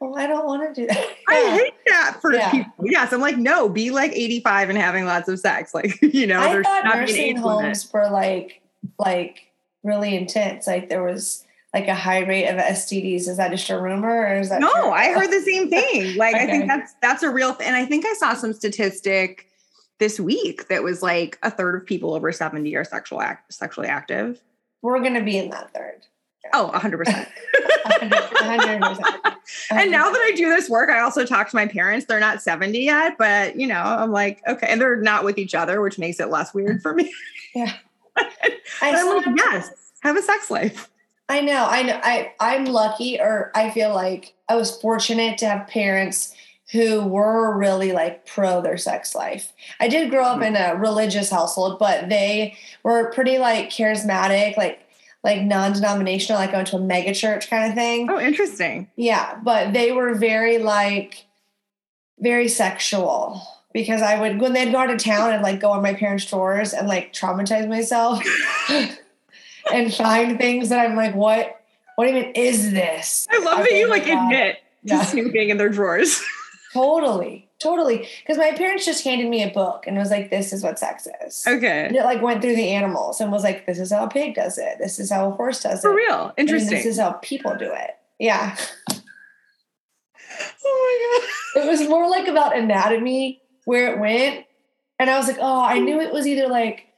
[0.00, 1.06] Well, I don't want to do that.
[1.28, 2.50] I hate that for Yeah.
[2.50, 2.72] people.
[2.84, 3.12] Yes.
[3.12, 5.74] I'm like, no, be like 85 and having lots of sex.
[5.74, 7.64] Like, you know, I there's thought not be an nursing limit.
[7.64, 8.60] homes were like
[8.98, 9.48] like
[9.82, 10.66] really intense.
[10.66, 13.28] Like there was like a high rate of STDs.
[13.28, 14.90] Is that just a rumor or is that No, true?
[14.90, 16.16] I heard the same thing.
[16.16, 17.66] Like I think that's that's a real thing.
[17.66, 19.46] And I think I saw some statistic
[19.98, 23.88] this week that was like a third of people over 70 are sexual act sexually
[23.88, 24.40] active.
[24.86, 26.06] We're gonna be in that third.
[26.52, 27.26] Oh, 100%.
[27.86, 29.36] 100%.
[29.72, 32.06] and now that I do this work, I also talk to my parents.
[32.06, 35.56] They're not 70 yet, but you know, I'm like, okay, and they're not with each
[35.56, 37.12] other, which makes it less weird for me.
[37.52, 37.72] Yeah.
[38.16, 38.30] I
[38.82, 39.70] I'm like, yes,
[40.02, 40.88] have a sex life.
[41.28, 42.00] I know, I know.
[42.04, 46.32] I I'm lucky, or I feel like I was fortunate to have parents
[46.72, 49.52] who were really like pro their sex life.
[49.78, 50.44] I did grow up hmm.
[50.44, 54.80] in a religious household, but they were pretty like charismatic, like
[55.22, 58.08] like non-denominational, like going to a mega church kind of thing.
[58.08, 58.88] Oh, interesting.
[58.94, 61.26] Yeah, but they were very like
[62.20, 65.82] very sexual because I would when they'd go out of town and like go on
[65.82, 68.22] my parents' tours and like traumatize myself
[69.72, 71.60] and find things that I'm like, what
[71.96, 73.26] what even is this?
[73.30, 74.24] I love that you like God.
[74.24, 75.02] admit to Yeah.
[75.02, 76.22] snooping in their drawers.
[76.76, 78.08] Totally, totally.
[78.22, 81.08] Because my parents just handed me a book and was like, this is what sex
[81.26, 81.44] is.
[81.46, 81.86] okay.
[81.86, 84.34] And it like went through the animals and was like, this is how a pig
[84.34, 84.78] does it.
[84.78, 85.92] This is how a horse does For it.
[85.92, 86.34] For real.
[86.36, 86.76] And Interesting.
[86.76, 87.90] this is how people do it.
[88.18, 88.56] Yeah.
[90.64, 91.20] oh
[91.54, 91.64] my god.
[91.64, 94.44] it was more like about anatomy where it went
[94.98, 96.88] and i was like oh i knew it was either like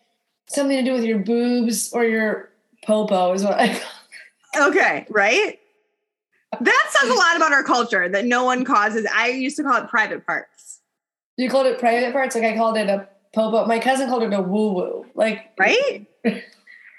[0.48, 2.50] something to do with your boobs or your
[2.84, 3.80] popo is what i
[4.56, 5.58] Okay, right?
[6.60, 9.06] That says a lot about our culture that no one causes.
[9.14, 10.80] I used to call it private parts,
[11.36, 14.32] you called it private parts like i called it a popo my cousin called it
[14.32, 16.06] a woo woo like right?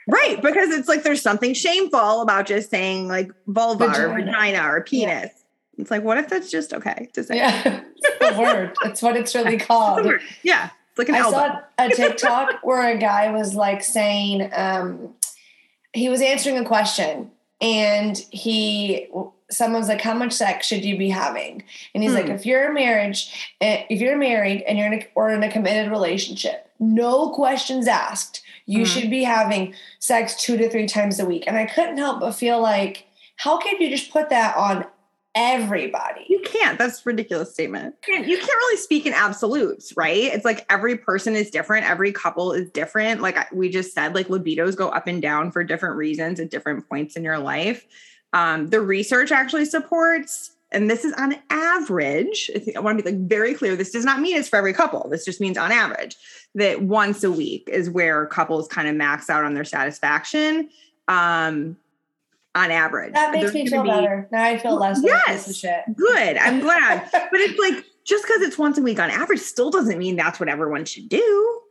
[0.08, 4.26] right, because it's like there's something shameful about just saying like vulva or Vagina.
[4.26, 5.32] vagina or penis.
[5.78, 7.38] It's like, what if that's just okay to say?
[7.38, 10.06] yeah it's the word it's what it's really called
[10.44, 11.38] Yeah, it's like an I elbow.
[11.38, 15.16] saw a TikTok where a guy was like saying, um,
[15.94, 17.32] he was answering a question
[17.62, 19.08] and he,
[19.52, 21.64] someone's like, how much sex should you be having?
[21.94, 22.32] And he's like, Hmm.
[22.34, 25.52] if you're a marriage, eh, if you're married and you're in a, or in a
[25.52, 28.88] committed relationship, no questions asked, you Mhm.
[28.88, 31.46] should be having sex two to three times a week.
[31.48, 33.06] And I couldn't help but feel like,
[33.38, 34.86] how can you just put that on
[35.36, 36.26] everybody?
[36.30, 36.78] You can't.
[36.78, 37.96] That's a ridiculous statement.
[38.08, 40.24] You can't, you can't really speak in absolutes, right?
[40.24, 41.90] It's like every person is different.
[41.90, 43.22] Every couple is different.
[43.22, 46.88] Like we just said, like libidos go up and down for different reasons at different
[46.90, 47.86] points in your life.
[48.34, 52.50] Um, the research actually supports, and this is on average.
[52.56, 53.76] I, I want to be like very clear.
[53.76, 55.08] This does not mean it's for every couple.
[55.10, 56.16] This just means on average
[56.56, 60.70] that once a week is where couples kind of max out on their satisfaction.
[61.08, 61.78] Um,
[62.56, 64.28] on average, That makes There's me feel be- better.
[64.32, 65.46] Now I feel less Yes.
[65.46, 65.96] piece of shit.
[65.96, 66.38] Good.
[66.38, 67.08] I'm glad.
[67.12, 70.40] but it's like just because it's once a week on average still doesn't mean that's
[70.40, 71.62] what everyone should do.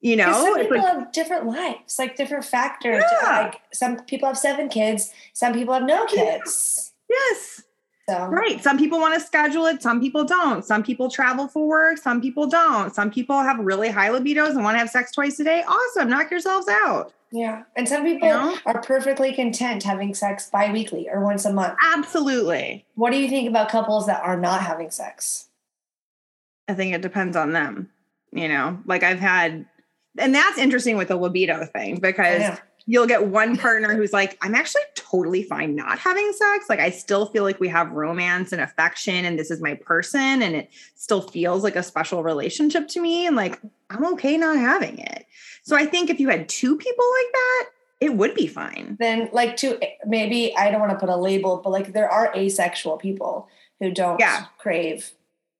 [0.00, 3.02] You know, some people like, have different lives, like different factors.
[3.22, 3.40] Yeah.
[3.44, 6.92] Like some people have seven kids, some people have no kids.
[7.08, 7.62] yes,
[8.08, 8.62] So right.
[8.62, 10.64] Some people want to schedule it, some people don't.
[10.64, 12.94] Some people travel for work, some people don't.
[12.94, 15.64] Some people have really high libidos and want to have sex twice a day.
[15.66, 16.08] Awesome.
[16.10, 17.12] Knock yourselves out.
[17.32, 18.56] yeah, and some people You know?
[18.66, 21.74] are perfectly content having sex bi-weekly or once a month.
[21.94, 22.84] Absolutely.
[22.94, 25.48] What do you think about couples that are not having sex?
[26.68, 27.90] I think it depends on them.
[28.32, 29.64] You know, like I've had,
[30.18, 34.54] and that's interesting with the libido thing because you'll get one partner who's like, I'm
[34.54, 36.66] actually totally fine not having sex.
[36.68, 40.42] Like, I still feel like we have romance and affection, and this is my person,
[40.42, 43.26] and it still feels like a special relationship to me.
[43.26, 45.26] And like, I'm okay not having it.
[45.64, 48.96] So I think if you had two people like that, it would be fine.
[49.00, 52.32] Then, like, to maybe I don't want to put a label, but like there are
[52.36, 53.48] asexual people
[53.80, 54.44] who don't Yeah.
[54.58, 55.10] crave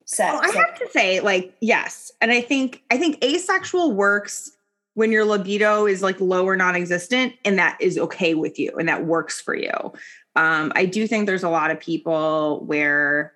[0.06, 0.32] sex.
[0.32, 2.10] Well, I have to say, like, yes.
[2.20, 4.50] And I think I think asexual works
[4.96, 8.88] when your libido is like low or non-existent and that is okay with you and
[8.88, 9.70] that works for you
[10.36, 13.34] um, i do think there's a lot of people where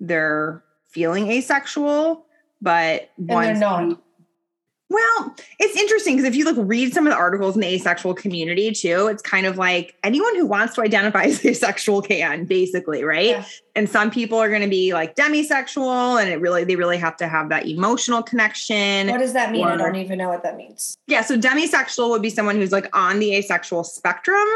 [0.00, 2.26] they're feeling asexual
[2.62, 4.00] but and they're not.
[4.92, 8.14] Well, it's interesting because if you look read some of the articles in the asexual
[8.14, 13.02] community too, it's kind of like anyone who wants to identify as asexual can, basically,
[13.02, 13.28] right?
[13.28, 13.44] Yeah.
[13.74, 17.16] And some people are going to be like demisexual, and it really they really have
[17.18, 19.08] to have that emotional connection.
[19.08, 19.66] What does that mean?
[19.66, 20.96] I don't even know what that means.
[21.06, 24.46] Yeah, so demisexual would be someone who's like on the asexual spectrum,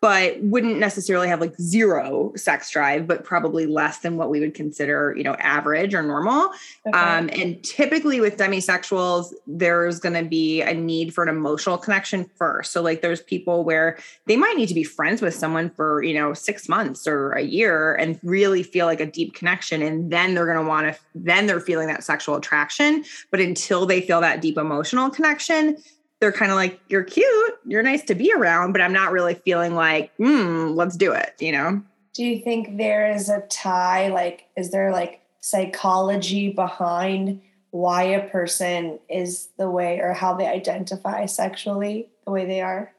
[0.00, 4.54] but wouldn't necessarily have like zero sex drive, but probably less than what we would
[4.54, 6.50] consider, you know, average or normal.
[6.86, 6.98] Okay.
[6.98, 12.24] Um, and typically with demisexuals, there's going to be a need for an emotional connection
[12.36, 12.72] first.
[12.72, 16.14] So, like, there's people where they might need to be friends with someone for, you
[16.14, 19.82] know, six months or a year and really feel like a deep connection.
[19.82, 23.04] And then they're going to want to, then they're feeling that sexual attraction.
[23.30, 25.76] But until they feel that deep emotional connection,
[26.20, 29.34] they're kind of like, you're cute, you're nice to be around, but I'm not really
[29.34, 31.82] feeling like, hmm, let's do it, you know?
[32.14, 34.08] Do you think there is a tie?
[34.08, 40.46] Like, is there like psychology behind why a person is the way or how they
[40.46, 42.92] identify sexually the way they are?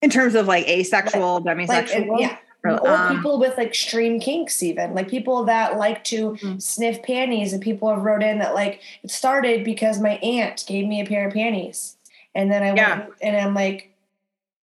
[0.00, 1.94] In terms of like asexual, Like, demisexual.
[2.10, 2.36] and- yeah.
[2.66, 6.62] or, um, people with like extreme kinks, even like people that like to Mhm.
[6.62, 10.86] sniff panties, and people have wrote in that like it started because my aunt gave
[10.86, 11.93] me a pair of panties,
[12.34, 12.98] and then I Yeah.
[13.00, 13.94] went and I'm like,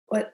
[0.08, 0.32] what?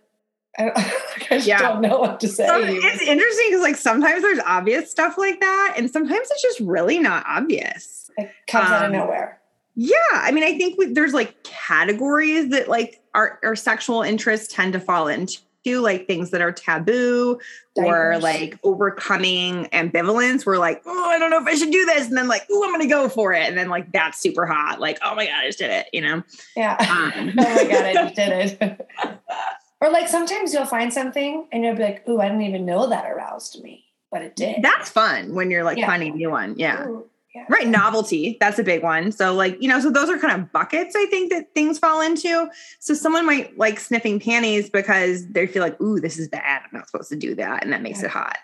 [0.58, 0.70] I,
[1.30, 1.58] I just Yeah.
[1.58, 2.46] don't know what to say.
[2.46, 6.60] Some- it's interesting because like sometimes there's obvious stuff like that, and sometimes it's just
[6.60, 8.10] really not obvious.
[8.16, 9.40] It comes out of um, nowhere.
[9.76, 14.52] Yeah, I mean, I think we, there's like categories that like our our sexual interests
[14.54, 17.38] tend to fall into, like things that are taboo
[17.76, 20.46] or like overcoming ambivalence.
[20.46, 22.64] We're like, oh, I don't know if I should do this, and then like, oh,
[22.64, 24.80] I'm gonna go for it, and then like that's super hot.
[24.80, 26.22] Like, oh my god, I just did it, you know.
[26.56, 26.76] Yeah.
[26.78, 28.88] Um, oh my god, I just did it.
[29.80, 32.88] or like sometimes you'll find something and you'll be like, oh, I didn't even know
[32.88, 35.86] that aroused me, but it did." That's fun when you're like Yeah.
[35.86, 36.54] finding a new one.
[36.58, 36.86] Yeah.
[36.86, 37.44] Ooh, yeah.
[37.48, 37.66] Right.
[37.66, 38.36] Novelty.
[38.40, 39.10] That's a big one.
[39.12, 42.00] So, like, you know, so those are kind of buckets I think that things fall
[42.00, 42.48] into.
[42.78, 46.62] So, someone might like sniffing panties because they feel like, ooh, this is bad.
[46.62, 47.64] I'm not supposed to do that.
[47.64, 48.06] And that makes Yeah.
[48.06, 48.38] it hot.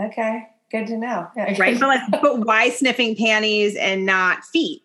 [0.00, 1.28] Okay, good to know.
[1.36, 1.54] Yeah.
[1.58, 1.78] Right.
[1.78, 4.82] but, like, but why sniffing panties and not feet?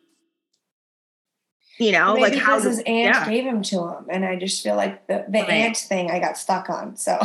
[1.80, 4.36] You know, Maybe like how because his does- aunt gave him to him, and I
[4.36, 5.50] just feel like the, the Right.
[5.50, 6.96] aunt thing I got stuck on.
[6.96, 7.18] So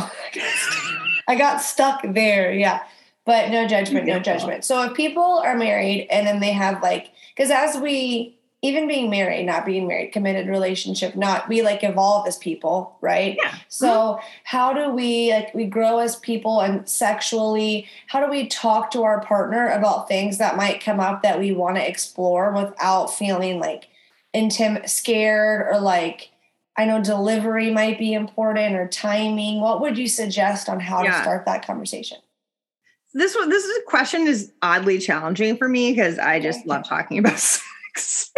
[1.27, 2.51] I got stuck there.
[2.51, 2.81] Yeah,
[3.27, 4.63] but no judgment, no judgment.
[4.63, 9.09] So if people are married and then they have like, because as we even being
[9.09, 13.37] married, not being married, committed relationship, not we like evolve as people, right?
[13.43, 13.53] Yeah.
[13.67, 17.85] So how do we like we grow as people and sexually?
[18.07, 21.51] How do we talk to our partner about things that might come up that we
[21.51, 23.89] want to explore without feeling like
[24.33, 26.29] intim scared or like
[26.77, 29.59] I know delivery might be important or timing.
[29.59, 32.19] What would you suggest on how to start that conversation?
[33.17, 37.17] This one, this is, question is oddly challenging for me because I just love talking
[37.17, 37.39] about
[37.97, 38.31] sex.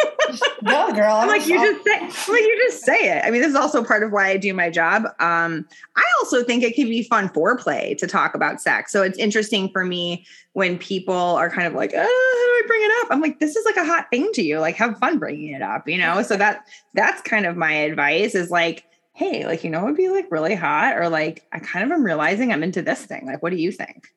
[0.61, 1.15] no, girl.
[1.15, 1.99] I'm like you just say,
[2.31, 3.25] like you just say it.
[3.25, 5.03] I mean, this is also part of why I do my job.
[5.19, 8.91] Um, I also think it can be fun foreplay to talk about sex.
[8.91, 12.63] So it's interesting for me when people are kind of like, oh, how do I
[12.67, 13.07] bring it up?
[13.11, 14.59] I'm like, this is like a hot thing to you.
[14.59, 16.21] Like, have fun bringing it up, you know?
[16.21, 19.97] So that that's kind of my advice is like, hey, like, you know, it would
[19.97, 23.25] be like really hot, or like, I kind of am realizing I'm into this thing.
[23.25, 24.07] Like, what do you think?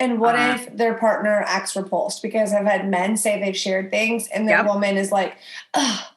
[0.00, 2.20] And what Uh, if their partner acts repulsed?
[2.22, 4.66] Because I've had men say they've shared things and their Yep.
[4.66, 5.36] woman is like,
[5.74, 6.08] oh,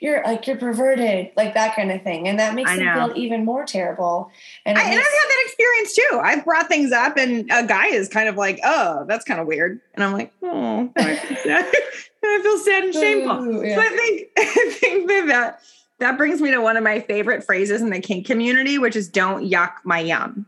[0.00, 2.26] you're like you're perverted, like that kind of thing.
[2.26, 3.06] And that makes I them know.
[3.08, 4.30] feel even more terrible.
[4.66, 6.20] And, I, and I've had that experience too.
[6.20, 9.46] I've brought things up, and a guy is kind of like, "Oh, that's kind of
[9.46, 11.72] weird," and I'm like, "Oh, I feel sad,
[12.24, 13.76] I feel sad and shameful." Ooh, yeah.
[13.76, 15.60] So I think I think that, that
[16.00, 19.08] that brings me to one of my favorite phrases in the kink community, which is
[19.08, 20.46] "Don't yuck my yum."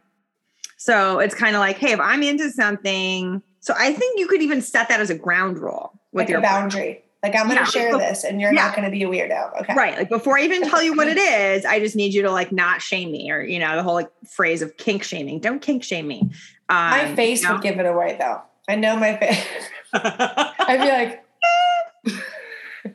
[0.84, 4.42] So it's kind of like, hey, if I'm into something, so I think you could
[4.42, 7.02] even set that as a ground rule with like your boundary.
[7.22, 7.64] Like I'm going to Yeah.
[7.64, 8.66] share this, and you're Yeah.
[8.66, 9.62] not going to be a weirdo.
[9.62, 9.72] Okay.
[9.74, 9.96] Right.
[9.96, 12.52] Like before I even tell you what it is, I just need you to like
[12.52, 15.40] not shame me or, you know, the whole like phrase of kink shaming.
[15.40, 16.20] Don't kink shame me.
[16.68, 17.54] Um, My face you know?
[17.54, 18.42] would give it away, though.
[18.68, 19.42] I know my face.
[19.94, 22.12] I'd be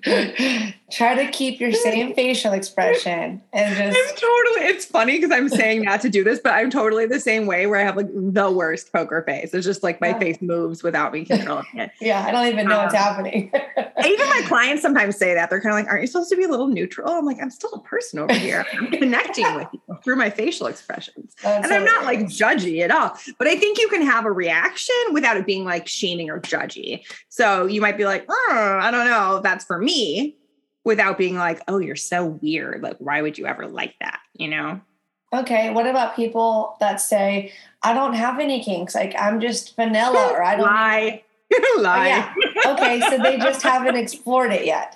[0.06, 4.18] like, try to keep your same facial expression and I'm just.
[4.18, 7.46] totally, it's funny because I'm saying not to do this, but I'm totally the same
[7.46, 9.54] way where I have like the worst poker face.
[9.54, 10.20] It's just like my Yeah.
[10.20, 11.92] face moves without me controlling it.
[12.02, 13.52] Yeah, I don't even know what's Um, happening.
[14.06, 15.50] Even my clients sometimes say that.
[15.50, 17.12] They're kind of like, aren't you supposed to be a little neutral?
[17.12, 18.66] I'm like, I'm still a person over here.
[18.72, 21.36] I'm connecting with you through my facial expressions.
[21.44, 24.32] That's and I'm not like judgy at all, but I think you can have a
[24.32, 27.02] reaction without it being like shaming or judgy.
[27.28, 30.38] So you might be like, "Oh, I don't know that's for me.
[30.84, 32.82] Without being like, oh, you're so weird.
[32.82, 34.20] Like, why would you ever like that?
[34.34, 34.82] You know?
[35.34, 35.70] Okay.
[35.70, 38.96] What about people that say, I don't have any kinks?
[38.96, 40.66] Like, I'm just vanilla or I don't.
[40.66, 41.24] lie.
[41.78, 42.34] lie.
[42.36, 42.72] Oh, yeah.
[42.74, 43.00] Okay.
[43.02, 44.96] So they just haven't explored it yet.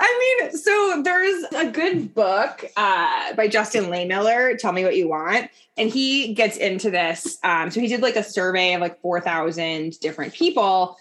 [0.00, 5.08] I mean, so there's a good book uh, by Justin Lehmiller, Tell Me What You
[5.08, 5.50] Want.
[5.76, 7.38] And he gets into this.
[7.44, 10.98] Um, so he did like a survey of like 4,000 different people.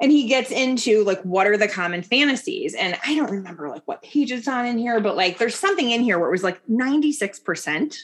[0.00, 2.74] And he gets into like what are the common fantasies.
[2.74, 5.90] And I don't remember like what page it's on in here, but like there's something
[5.90, 7.96] in here where it was like 96%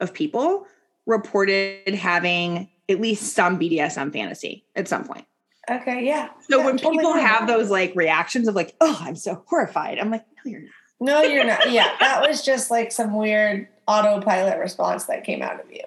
[0.00, 0.66] of people
[1.06, 5.26] reported having at least some BDSM fantasy at some point.
[5.70, 6.04] Okay.
[6.04, 6.30] Yeah.
[6.50, 9.98] So Yeah, when totally people have those like reactions of like, oh, I'm so horrified,
[9.98, 10.70] I'm like, no, you're not.
[11.00, 11.70] No, you're not.
[11.70, 11.90] Yeah.
[12.00, 15.82] That was just like some weird autopilot response that came out of you.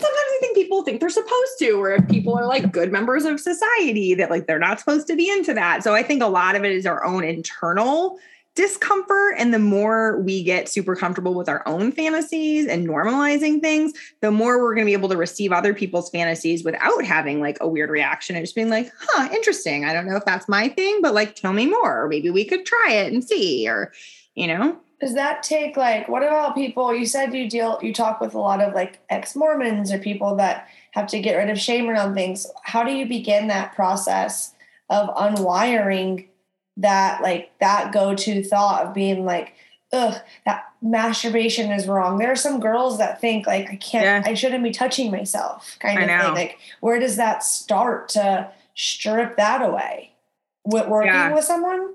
[0.00, 3.24] Sometimes I think people think they're supposed to, or if people are like good members
[3.24, 5.82] of society, that like they're not supposed to be into that.
[5.82, 8.18] So I think a lot of it is our own internal
[8.54, 9.34] discomfort.
[9.38, 14.32] And the more we get super comfortable with our own fantasies and normalizing things, the
[14.32, 17.68] more we're going to be able to receive other people's fantasies without having like a
[17.68, 19.84] weird reaction and just being like, huh, interesting.
[19.84, 22.02] I don't know if that's my thing, but like tell me more.
[22.02, 23.92] Or maybe we could try it and see, or,
[24.34, 24.76] you know?
[25.00, 28.38] Does that take like what about people you said you deal you talk with a
[28.38, 32.46] lot of like ex-Mormons or people that have to get rid of shame around things.
[32.64, 34.54] How do you begin that process
[34.90, 36.26] of unwiring
[36.78, 39.52] that like that go-to thought of being like,
[39.92, 42.18] ugh, that masturbation is wrong.
[42.18, 44.30] There are some girls that think like I can't Yeah.
[44.30, 46.22] I shouldn't be touching myself kind I of know.
[46.24, 46.34] thing.
[46.34, 50.12] Like where does that start to strip that away?
[50.64, 51.34] With working Yeah.
[51.34, 51.94] with someone?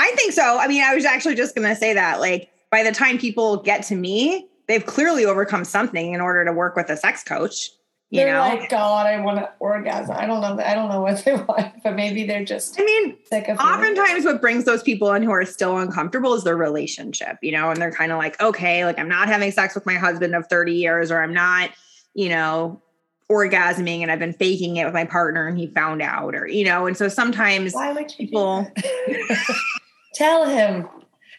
[0.00, 0.58] I think so.
[0.58, 2.20] I mean, I was actually just going to say that.
[2.20, 6.52] Like, by the time people get to me, they've clearly overcome something in order to
[6.52, 7.70] work with a sex coach.
[8.08, 10.16] You They're know, like, God, I want to orgasm.
[10.16, 10.64] I don't know.
[10.64, 13.58] I don't know what they want, but maybe they're just I mean, sick of.
[13.58, 17.52] feeling oftentimes what brings those people in who are still uncomfortable is their relationship, you
[17.52, 20.34] know, and they're kind of like, okay, like I'm not having sex with my husband
[20.34, 21.70] of 30 years, or I'm not,
[22.14, 22.82] you know,
[23.30, 26.64] orgasming and I've been faking it with my partner and he found out, or, you
[26.64, 28.66] know, and so sometimes Why would people-?
[30.20, 30.88] tell him?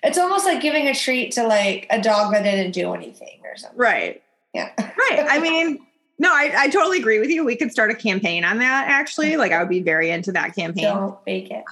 [0.04, 3.56] It's almost like giving a treat to like a dog that didn't do anything or
[3.56, 3.80] something.
[3.80, 4.22] right.
[4.54, 4.70] Yeah.
[4.78, 5.26] Right.
[5.30, 5.80] I mean,
[6.20, 7.44] no, I, I totally agree with you.
[7.44, 9.38] We could start a campaign on that actually.
[9.38, 10.84] Like I would be very into that campaign.
[10.84, 11.64] Don't fake it.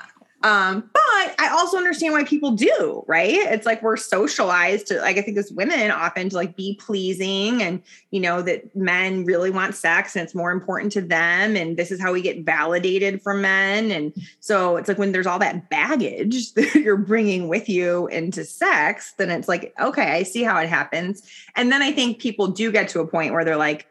[0.42, 3.34] Um, but I also understand why people do, right?
[3.34, 7.62] It's like we're socialized to like I think as women often to like be pleasing
[7.62, 7.82] and
[8.12, 11.92] you know that men really want sex and it's more important to them and this
[11.92, 15.70] is how we get validated from men and so it's like when there's all that
[15.70, 20.58] baggage that you're bringing with you into sex then it's like okay, I see how
[20.60, 21.22] it happens.
[21.56, 23.88] And then I think people do get to a point where they're like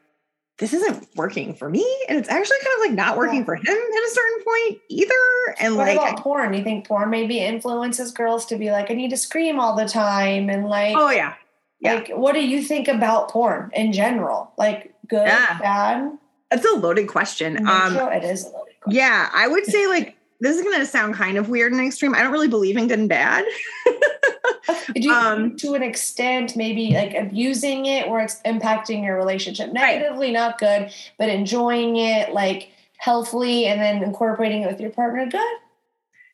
[0.59, 3.45] this isn't working for me and it's actually kind of like not working Yeah.
[3.45, 5.15] for him at a certain point either
[5.61, 6.53] and What like about porn?
[6.53, 9.87] You think porn maybe influences girls to be like, I need to scream all the
[9.87, 11.35] time and like, Oh yeah.
[11.81, 11.95] yeah.
[11.95, 14.53] like, what do you think about porn in general?
[14.59, 15.59] Like, good, Yeah.
[15.61, 16.11] bad?
[16.51, 17.67] That's a loaded question.
[17.69, 18.99] Um Sure, it is a loaded question.
[19.01, 22.15] yeah, I would say like this is gonna sound kind of weird and extreme.
[22.15, 23.45] I don't really believe in good and bad.
[24.95, 29.67] Do you, Um, to an extent, maybe like abusing it where it's impacting your relationship
[29.69, 29.99] Right.
[29.99, 35.27] negatively, not good, but enjoying it like healthily and then incorporating it with your partner,
[35.27, 35.59] good.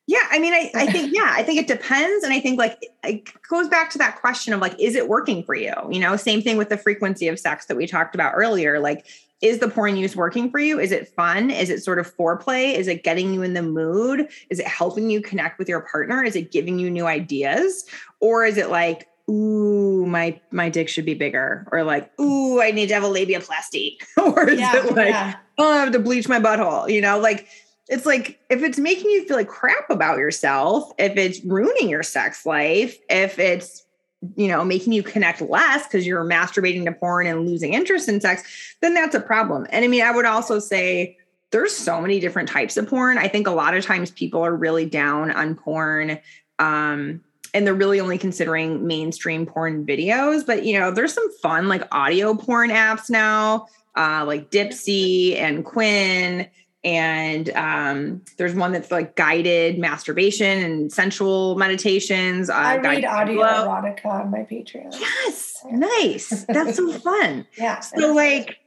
[0.07, 2.25] Yeah, I mean, I, I think, yeah, I think it depends.
[2.25, 5.43] And I think like it goes back to that question of like, is it working
[5.45, 5.73] for you?
[5.91, 8.81] You know, same thing with the frequency of sex that we talked about earlier.
[8.81, 9.07] Like,
[9.43, 10.79] is the porn use working for you?
[10.79, 11.51] Is it fun?
[11.51, 12.75] Is it sort of foreplay?
[12.75, 14.29] Is it getting you in the mood?
[14.51, 16.23] Is it helping you connect with your partner?
[16.25, 17.85] Is it giving you new ideas?
[18.21, 21.67] Or is it like, ooh, my my dick should be bigger?
[21.73, 23.97] Or like, ooh, I need to have a labiaplasty?
[24.17, 25.35] or is Yeah, it like, yeah.
[25.59, 26.91] oh, I have to bleach my butthole.
[26.91, 27.47] You know, like
[27.89, 32.03] it's like if it's making you feel like crap about yourself, if it's ruining your
[32.03, 33.85] sex life, if it's
[34.37, 38.21] you know making you connect less because you're masturbating to porn and losing interest in
[38.21, 38.43] sex,
[38.81, 39.67] then that's a problem.
[39.71, 41.17] And I mean, I would also say
[41.51, 43.19] there's so many different types of porn.
[43.19, 46.19] I think a lot of times people are really down on porn.
[46.59, 47.23] Um,
[47.53, 51.87] and they're really only considering mainstream porn videos, but you know, there's some fun like
[51.93, 56.49] audio porn apps now uh, like Dipsea and Quinn.
[56.85, 62.51] And um, there's one that's like guided masturbation and sensual meditations.
[62.51, 63.69] Uh, I read audio flow.
[63.69, 64.93] erotica on my Patreon.
[65.01, 66.45] Yes, nice.
[66.45, 67.47] That's so fun.
[67.57, 67.81] Yeah.
[67.81, 68.59] So like,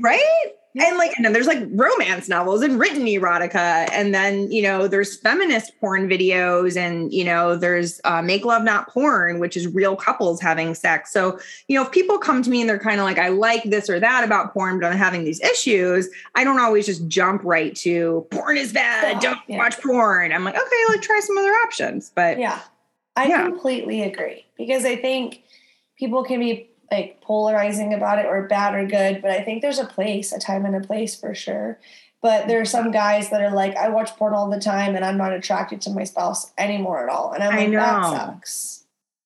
[0.00, 0.46] right?
[0.80, 4.86] And like, and then there's like romance novels and written erotica, and then you know
[4.88, 9.66] there's feminist porn videos, and you know there's uh, make love not porn, which is
[9.66, 11.12] real couples having sex.
[11.12, 13.64] So you know if people come to me and they're kind of like, I like
[13.64, 17.42] this or that about porn, but I'm having these issues, I don't always just jump
[17.44, 19.14] right to porn is bad.
[19.14, 19.58] Yeah, Don't yeah.
[19.58, 20.32] watch porn.
[20.32, 22.10] I'm like, okay, like try some other options.
[22.14, 22.60] But yeah.
[23.16, 23.42] I Yeah.
[23.48, 25.42] completely agree because I think
[25.98, 29.78] people can be like polarizing about it or bad or good, but I think there's
[29.78, 31.78] a place, a time and a place for sure.
[32.20, 35.04] But there are some guys that are like, I watch porn all the time and
[35.04, 37.32] I'm not attracted to my spouse anymore at all.
[37.32, 38.84] And I'm I like, that sucks.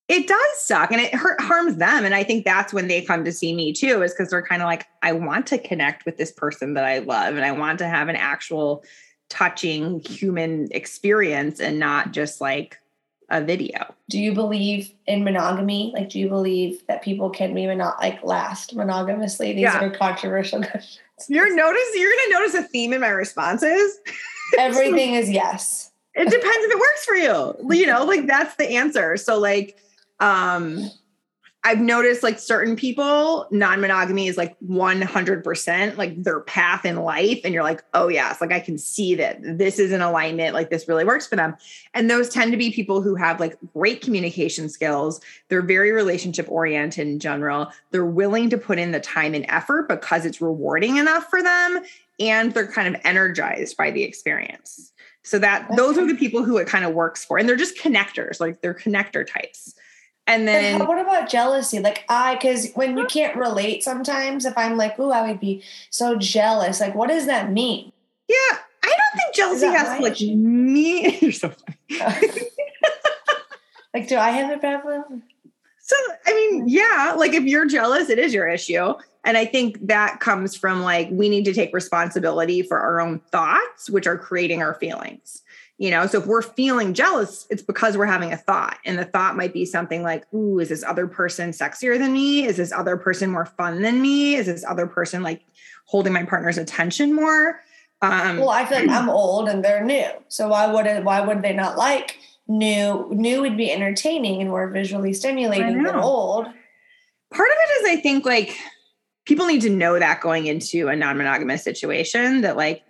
[0.08, 2.04] It does suck and it hurt, harms them.
[2.04, 4.60] And I think that's when they come to see me too, is because they're kind
[4.60, 7.78] of like, I want to connect with this person that I love and I want
[7.78, 8.84] to have an actual
[9.30, 12.78] touching human experience and not just like
[13.32, 13.92] a video.
[14.08, 15.90] Do you believe in monogamy?
[15.94, 19.54] Like, do you believe that people can be mono- like last monogamously?
[19.54, 19.80] These Yeah.
[19.82, 21.00] are controversial questions.
[21.28, 23.98] You're notice you're gonna notice a theme in my responses.
[24.58, 25.90] Everything is yes.
[26.14, 29.78] it depends if it works for you you know like that's the answer so like
[30.20, 30.90] um
[31.64, 37.54] i've noticed like certain people non-monogamy is like 100% like their path in life and
[37.54, 40.88] you're like oh yes like i can see that this is in alignment like this
[40.88, 41.56] really works for them
[41.94, 46.46] and those tend to be people who have like great communication skills they're very relationship
[46.50, 50.96] oriented in general they're willing to put in the time and effort because it's rewarding
[50.96, 51.82] enough for them
[52.20, 54.92] and they're kind of energized by the experience
[55.22, 57.38] so that those are the people who it kind of works for.
[57.38, 59.74] And they're just connectors, like they're connector types.
[60.26, 61.80] And then what about jealousy?
[61.80, 65.62] Like I, because when you can't relate, sometimes if I'm like, "Ooh, I would be
[65.90, 67.92] so jealous," like, what does that mean?
[68.32, 71.18] yeah, I don't think jealousy has my to like me.
[71.20, 72.00] You're so funny.
[73.94, 75.22] like, do I have a problem?
[75.92, 78.94] So I mean, yeah, like if you're jealous, it is your issue.
[79.24, 83.20] And I think that comes from like we need to take responsibility for our own
[83.30, 85.42] thoughts, which are creating our feelings.
[85.78, 88.78] You know, so if we're feeling jealous, it's because we're having a thought.
[88.84, 92.44] And the thought might be something like, Ooh, is this other person sexier than me?
[92.44, 94.34] Is this other person more fun than me?
[94.34, 95.42] Is this other person like
[95.86, 97.60] holding my partner's attention more?
[98.00, 101.04] Um, Well, I feel like I'm old and they're new, so why would it?
[101.04, 103.08] Why would they not like new?
[103.12, 106.44] New would be entertaining and more visually stimulating than old.
[106.44, 108.56] part of it is I think like
[109.24, 112.82] people need to know that going into a non-monogamous situation that like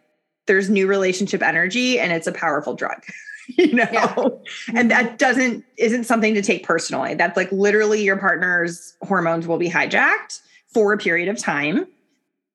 [0.46, 3.02] there's new relationship energy and it's a powerful drug.
[3.48, 4.14] you know Yeah.
[4.74, 5.16] and that mm-hmm.
[5.16, 10.40] doesn't isn't something to take personally that's like literally your partner's hormones will be hijacked
[10.72, 11.86] for a period of time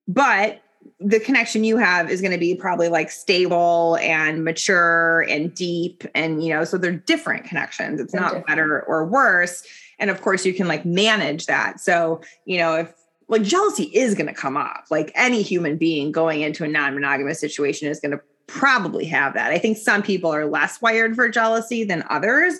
[0.07, 0.61] but
[0.99, 6.03] the connection you have is going to be probably like stable and mature and deep
[6.15, 7.99] and you know so they're different connections.
[7.99, 8.47] It's They're not different.
[8.47, 9.63] better or worse.
[9.99, 11.79] And of course you can like manage that.
[11.79, 12.93] So you know if
[13.27, 14.85] like jealousy is going to come up.
[14.89, 19.51] Like any human being going into a non-monogamous situation is going to probably have that.
[19.51, 22.53] I think some people are less wired for jealousy than others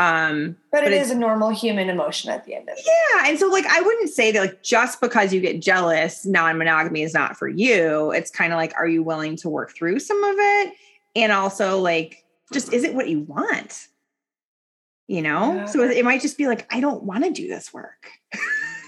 [0.00, 2.84] um But, But it it's- a normal human emotion at the end of it.
[2.86, 3.28] yeah.
[3.28, 7.02] And so, like, I wouldn't say that, like, just because you get jealous, non monogamy
[7.02, 8.10] is not for you.
[8.12, 10.72] It's kind of like, are you willing to work through some of it?
[11.14, 13.88] And also, like, just is it what you want?
[15.06, 15.54] You know?
[15.54, 15.64] Yeah.
[15.66, 18.08] So it might just be like, I don't want to do this work.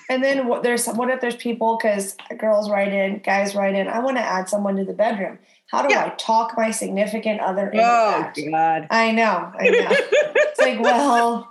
[0.08, 3.88] And then what, there's what if there's people because girls write in, guys write in.
[3.88, 5.38] I want to add someone to the bedroom.
[5.72, 6.04] How do Yeah.
[6.04, 7.70] I talk my significant other?
[7.70, 8.36] into oh, that?
[8.50, 8.86] God.
[8.90, 9.86] I know, I know.
[9.90, 11.50] it's like, well,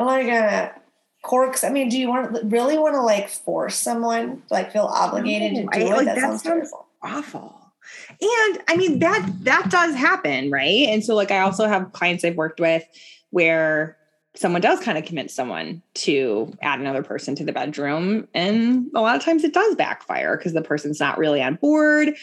[0.00, 0.72] am I gonna
[1.22, 1.62] corks?
[1.64, 5.52] I mean, do you want really want to like force someone to like feel obligated
[5.52, 5.90] No, to I- do it?
[5.90, 6.86] like, that, that sounds sounds- terrible.
[7.02, 7.54] awful.
[8.22, 10.88] And I mean that that does happen, right?
[10.88, 12.84] And so like I also have clients I've worked with
[13.30, 13.97] where
[14.38, 19.00] someone does kind of commit someone to add another person to the bedroom and a
[19.00, 22.14] lot of times it does backfire because the person's not really on board.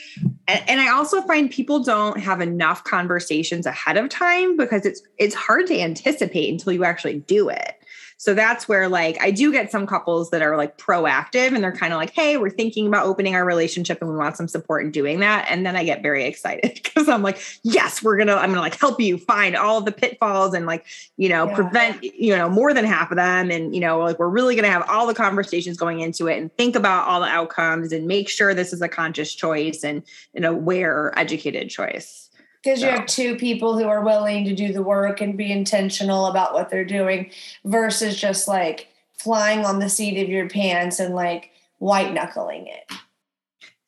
[0.48, 5.02] And, and I also find people don't have enough conversations ahead of time because it's
[5.18, 7.76] it's hard to anticipate until you actually do it.
[8.18, 11.72] So that's where like I do get some couples that are like proactive and they're
[11.76, 14.84] kind of like, hey, we're thinking about opening our relationship and we want some support
[14.86, 15.46] in doing that.
[15.50, 18.80] And then I get very excited because I'm like, yes, we're gonna, I'm gonna like
[18.80, 20.86] help you find all the pitfalls and like,
[21.18, 21.56] you know, Yeah.
[21.56, 23.52] prevent, you know, more than half of them.
[23.52, 26.56] And, you know, like we're really gonna have all the conversations going into it and
[26.58, 30.02] think about all the outcomes and make sure this is a conscious choice and
[30.34, 32.25] an aware, educated choice.
[32.66, 36.26] Because you have two people who are willing to do the work and be intentional
[36.26, 37.30] about what they're doing
[37.64, 38.88] versus just like
[39.20, 42.92] flying on the seat of your pants and like white knuckling it.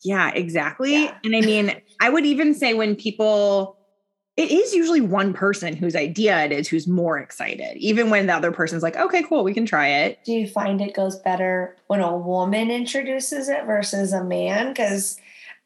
[0.03, 1.05] Yeah, exactly.
[1.05, 1.17] Yeah.
[1.23, 3.79] And I mean, I would even say when people,
[4.35, 8.35] it is usually one person whose idea it is who's more excited, even when the
[8.35, 10.23] other person's like, okay, cool, we can try it.
[10.23, 14.67] Do you find it goes better when a woman introduces it versus a man?
[14.67, 15.19] Because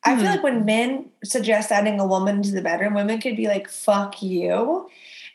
[0.03, 0.31] I feel Hmm.
[0.31, 4.21] like when men suggest adding a woman to the bedroom, women could be like, fuck
[4.21, 4.89] you.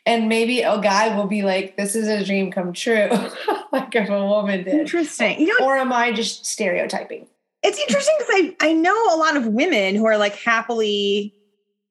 [0.05, 3.09] And maybe a guy will be like, this is a dream come true,
[3.71, 4.73] like if a woman did.
[4.75, 5.39] Interesting.
[5.41, 7.27] You know, Or am I just stereotyping?
[7.63, 11.33] it's interesting because I, I know a lot of women who are like happily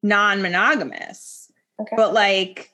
[0.03, 1.51] non monogamous,
[1.81, 1.97] Okay.
[1.97, 2.71] but like,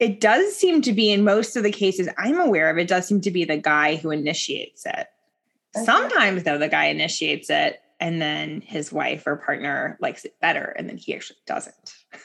[0.00, 3.06] it does seem to be in most of the cases I'm aware of, it does
[3.06, 5.06] seem to be the guy who initiates it.
[5.76, 5.84] Okay.
[5.84, 10.74] Sometimes, though, the guy initiates it and then his wife or partner likes it better
[10.78, 11.94] and then he actually doesn't.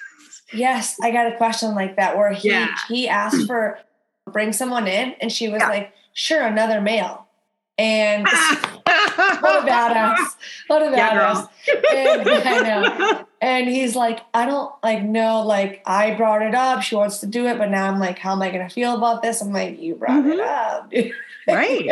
[0.53, 2.75] Yes, I got a question like that where he Yeah.
[2.89, 3.79] he asked for
[4.29, 5.69] bring someone in, and she was Yeah.
[5.69, 7.27] like, "Sure, another male."
[7.81, 8.27] And
[8.83, 10.35] what a badass!
[10.67, 11.49] What a Yeah, badass!
[11.65, 11.81] girl.
[11.95, 13.25] And, I know.
[13.41, 16.83] And he's like, I don't like know, like I brought it up.
[16.83, 19.23] She wants to do it, but now I'm like, how am I gonna feel about
[19.23, 19.41] this?
[19.41, 21.07] I'm like, you brought it mm-hmm.
[21.07, 21.13] up.
[21.47, 21.89] Right.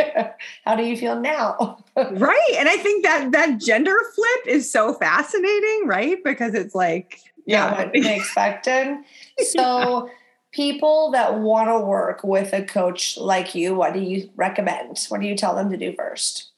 [0.64, 1.82] how do you feel now?
[1.96, 7.18] right and i think that that gender flip is so fascinating right because it's like
[7.46, 8.98] yeah, yeah what they expected.
[9.38, 10.10] So
[10.52, 14.98] people that want to work with a coach like you, what do you recommend?
[15.08, 16.50] What do you tell them to do first?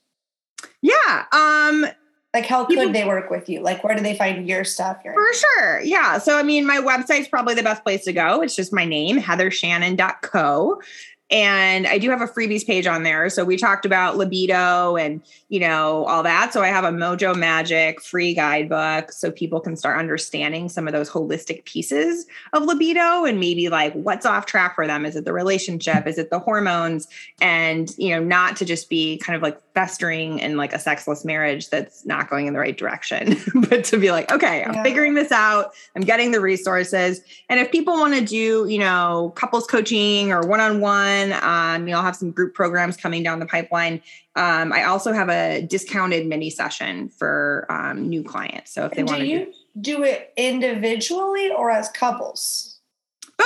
[0.81, 1.87] yeah um
[2.35, 3.61] Like how People- could they work with you?
[3.61, 4.99] Like where do they find your stuff?
[5.05, 8.41] Your for sure yeah so i mean my website's probably the best place to go
[8.43, 10.81] it's just my name heathershannon.co
[11.33, 13.29] and i do have a freebies page on there.
[13.31, 16.53] So we talked about libido and you know all that.
[16.53, 20.93] So i have a mojo magic free guidebook so people can start understanding some of
[20.93, 25.05] those holistic pieces of libido and maybe like what's off track for them.
[25.07, 26.07] Is it the relationship?
[26.07, 27.09] Is it the hormones?
[27.41, 31.25] And you know not to just be kind of like festering in like a sexless
[31.25, 33.37] marriage that's not going in the right direction
[33.71, 34.83] but to be like okay i'm Yeah.
[34.83, 35.73] figuring this out.
[35.97, 37.23] I'm getting the resources.
[37.49, 40.47] And if people want to do you know couples coaching or
[41.33, 44.03] um, know i'll have some group programs coming down the pipeline.
[44.35, 48.75] Um, i also have a discounted mini session for um, new clients.
[48.75, 52.73] So if they want do to you do it individually or as couples?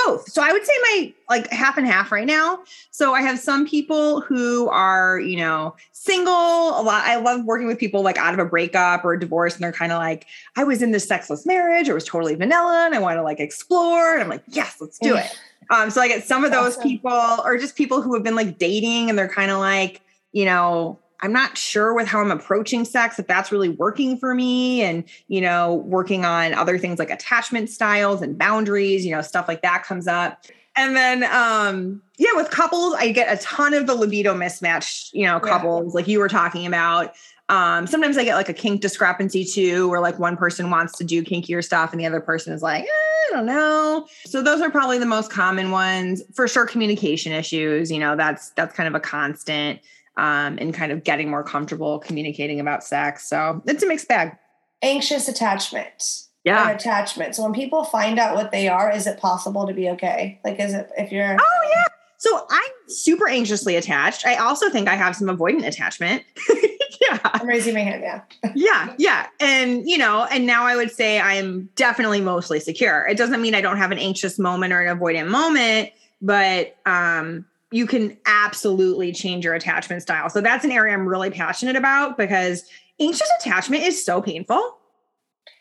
[0.05, 0.31] both.
[0.31, 2.59] So i would say my like half and half right now.
[2.91, 6.33] So i have some people who are you know single.
[6.33, 9.55] A lot i love working with people like out of a breakup or a divorce
[9.55, 10.25] and they're kind of like
[10.55, 11.89] i was in this sexless marriage.
[11.89, 14.13] It was totally vanilla and i want to like explore.
[14.13, 15.39] And i'm like yes let's do it
[15.69, 16.83] um so i get some of those Awesome.
[16.83, 20.01] people or just people who have been like dating and they're kind of like
[20.31, 24.33] you know i'm not sure with how i'm approaching sex if that's really working for
[24.35, 29.21] me and you know working on other things like attachment styles and boundaries you know
[29.21, 30.45] stuff like that comes up
[30.75, 35.25] and then um yeah with couples i get a ton of the libido mismatch you
[35.25, 35.49] know Yeah.
[35.49, 37.13] couples like you were talking about
[37.49, 41.03] um sometimes i get like a kink discrepancy too where like one person wants to
[41.03, 44.61] do kinkier stuff and the other person is like "Eh, i don't know so those
[44.61, 48.87] are probably the most common ones for sure communication issues you know that's that's kind
[48.87, 49.79] of a constant
[50.17, 54.31] um and kind of getting more comfortable communicating about sex so it's a mixed bag
[54.81, 56.23] Anxious attachment.
[56.43, 57.35] Yeah attachment.
[57.35, 60.39] So when people find out what they are, is it possible to be okay?
[60.45, 61.83] Like is it if you're Oh yeah.
[62.17, 64.25] So I'm super anxiously attached.
[64.25, 66.23] I also think I have some avoidant attachment.
[67.01, 67.19] yeah.
[67.23, 68.21] I'm raising my hand, yeah.
[68.55, 68.95] Yeah.
[68.97, 69.27] Yeah.
[69.39, 73.05] And, you know, and now I would say I'm definitely mostly secure.
[73.07, 75.91] It doesn't mean I don't have an anxious moment or an avoidant moment,
[76.21, 80.29] but um you can absolutely change your attachment style.
[80.29, 82.63] So that's an area I'm really passionate about because
[82.99, 84.77] anxious attachment is so painful.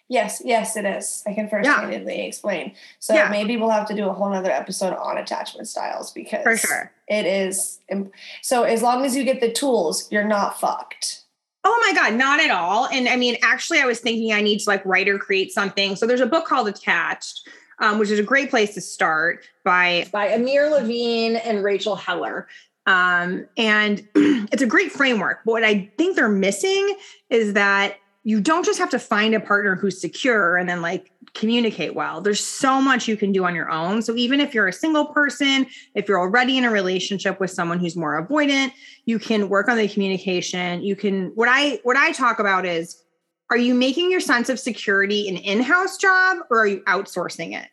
[0.09, 1.25] Yes, yes, it is.
[1.27, 1.81] I can first Yeah.
[1.81, 2.75] handedly explain.
[3.01, 3.29] So Yeah.
[3.29, 6.93] maybe we'll have to do a whole nother episode on attachment styles because For sure.
[7.09, 7.79] it is.
[7.89, 11.23] im- So as long as you get the tools, you're not fucked.
[11.65, 12.87] Oh my God, not at all.
[12.87, 15.97] And I mean, actually, I was thinking I need to like write or create something.
[15.97, 17.41] So there's a book called Attached,
[17.81, 22.47] um, which is a great place to start by by Amir Levine and Rachel Heller.
[22.87, 25.41] Um, and it's a great framework.
[25.45, 26.97] But what I think they're missing
[27.31, 27.97] is that
[28.27, 32.21] you don't just have to find a partner who's secure and then like communicate well.
[32.21, 34.03] There's so much you can do on your own.
[34.03, 35.65] So even if you're a single person,
[35.95, 38.73] if you're already in a relationship with someone who's more avoidant,
[39.05, 40.83] you can work on the communication.
[40.83, 43.01] You can what I what I talk about is
[43.49, 47.69] are you making your sense of security an in-house job or are you outsourcing it?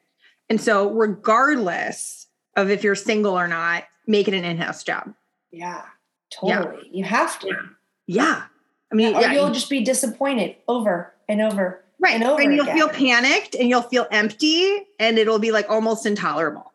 [0.52, 5.16] And so regardless of if you're single or not, make it an in-house job.
[5.52, 5.82] Yeah,
[6.44, 6.60] Yeah.
[6.60, 6.90] totally.
[6.92, 7.50] You have to.
[8.06, 8.44] Yeah.
[8.94, 11.84] I mean, Or yeah, you'll just be disappointed over and over.
[12.00, 12.14] right.
[12.14, 12.78] and over and you'll again.
[12.78, 16.72] feel panicked and you'll feel empty and it'll be like almost intolerable.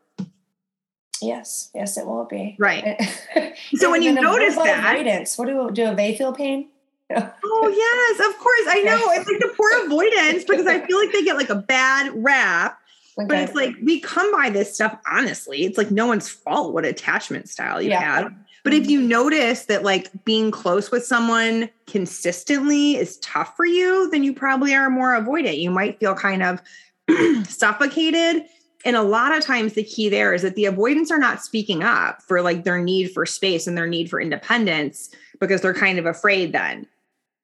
[1.22, 2.56] Yes, yes, it will be.
[2.58, 3.00] Right.
[3.74, 6.68] So when you And then what notice that- avoidance, what do do they feel pain?
[7.10, 8.66] Oh yes, of course.
[8.68, 8.98] I know.
[9.12, 12.78] It's like the poor avoidance because I feel like they get like a bad rap.
[13.16, 15.64] But it's like we come by this stuff honestly.
[15.64, 18.00] It's like no one's fault what attachment style you Yeah.
[18.00, 18.32] have.
[18.68, 24.10] But if you notice that like being close with someone consistently is tough for you,
[24.10, 25.58] then you probably are more avoidant.
[25.58, 26.60] You might feel kind of
[27.48, 28.44] suffocated.
[28.84, 31.82] And a lot of times the key there is that the avoidants are not speaking
[31.82, 35.08] up for like their need for space and their need for independence
[35.40, 36.86] because they're kind of afraid then.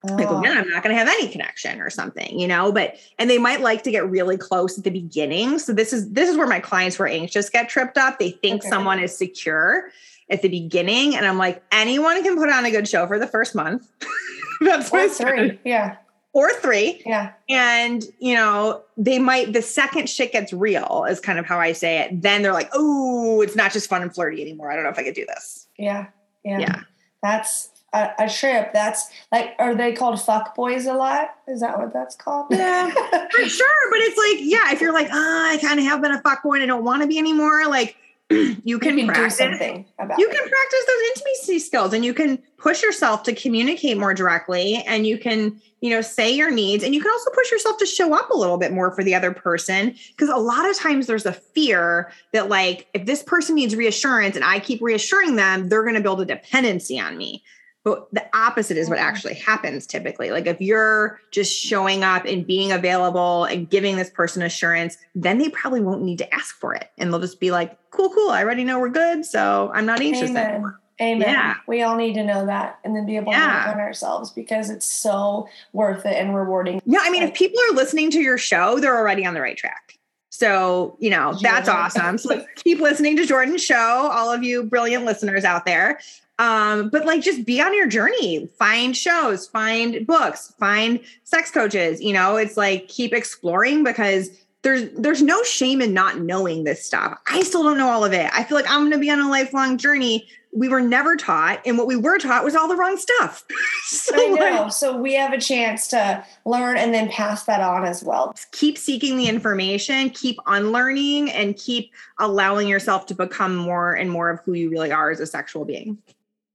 [0.03, 0.33] Like, oh, oh.
[0.35, 2.71] well, then I'm not going to have any connection or something, you know.
[2.71, 5.59] But and they might like to get really close at the beginning.
[5.59, 8.19] So this is this is where my clients were anxious get tripped up.
[8.19, 8.69] They think okay.
[8.69, 9.91] someone is secure
[10.31, 13.27] at the beginning, and I'm like, anyone can put on a good show for the
[13.27, 13.91] first month.
[14.61, 15.59] That's my three.
[15.65, 15.97] Yeah
[16.35, 17.01] or three.
[17.07, 17.33] Yeah.
[17.49, 21.73] And, you know, they might, the second shit gets real, is kind of how I
[21.73, 22.21] say it.
[22.21, 24.71] Then they're like, oh, it's not just fun and flirty anymore.
[24.71, 25.69] I don't know if I could do this.
[25.79, 26.09] Yeah.
[26.45, 26.59] Yeah.
[26.59, 26.81] Yeah.
[27.23, 28.73] That's a, a trip.
[28.73, 31.37] That's like, are they called fuck boys a lot?
[31.47, 32.49] Is that what that's called?
[32.51, 32.91] Yeah,
[33.31, 33.91] for sure.
[33.91, 36.21] But it's like, yeah, if you're like, ah, oh, I kind of have been a
[36.21, 37.97] fuck boy and I don't want to be anymore, like,
[38.31, 40.33] you can, you can practice something about you it.
[40.33, 45.07] can practice those intimacy skills and you can push yourself to communicate more directly and
[45.07, 48.15] you can you know say your needs and you can also push yourself to show
[48.15, 51.27] up a little bit more for the other person because a lot of times there's
[51.27, 55.83] a fear that like if this person needs reassurance and i keep reassuring them they're
[55.83, 57.45] going to build a dependency on me
[57.85, 59.03] but the opposite is what mm.
[59.03, 60.31] actually happens typically.
[60.31, 65.39] Like if you're just showing up and being available and giving this person assurance, then
[65.39, 66.91] they probably won't need to ask for it.
[66.99, 68.31] And they'll just be like, cool, cool.
[68.31, 69.25] I already know we're good.
[69.27, 70.51] So I'm not anxious Amen.
[70.51, 70.81] anymore.
[71.01, 71.29] Amen.
[71.29, 71.55] Yeah.
[71.67, 73.65] We all need to know that and then be able yeah.
[73.65, 76.81] to work on ourselves because it's so worth it and rewarding.
[76.87, 77.01] Yeah.
[77.03, 79.99] I mean, if people are listening to your show, they're already on the right track.
[80.31, 82.19] So, you know, that's awesome.
[82.19, 83.77] So keep listening to Jordan's show,
[84.13, 86.01] all of you brilliant listeners out there.
[86.39, 92.01] Um, but like just be on your journey, find shows, find books, find sex coaches,
[92.01, 94.31] you know, it's like keep exploring because
[94.65, 97.21] there's there's no shame in not knowing this stuff.
[97.29, 98.31] I still don't know all of it.
[98.33, 100.27] I feel like I'm going to be on a lifelong journey.
[100.57, 103.45] We were never taught, and what we were taught was all the wrong stuff.
[103.85, 104.63] so I know.
[104.63, 108.35] Like, so we have a chance to learn and then pass that on as well.
[108.53, 114.31] Keep seeking the information, keep unlearning, and keep allowing yourself to become more and more
[114.31, 115.99] of who you really are as a sexual being.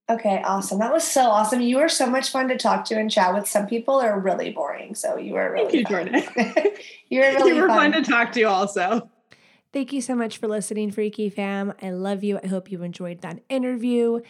[0.09, 0.79] Okay, awesome.
[0.79, 1.61] That was so awesome.
[1.61, 3.47] You were so much fun to talk to and chat with.
[3.47, 6.23] Some people are really boring, so you were really Thank you, Jordan.
[7.09, 7.91] you were really you were fun.
[7.91, 9.07] fun to talk to also.
[9.71, 11.73] Thank you so much for listening, Freaky Fam.
[11.79, 12.39] I love you.
[12.43, 14.21] I hope you enjoyed that interview.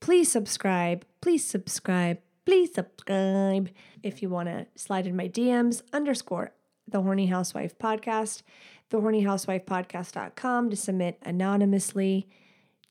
[0.00, 1.04] Please subscribe.
[1.20, 2.18] Please subscribe.
[2.44, 3.70] Please subscribe.
[4.02, 6.50] If you want to slide in my DMs, underscore
[6.88, 8.42] the Horny Housewife Podcast,
[8.90, 12.28] thehornyhousewifepodcast.com to submit anonymously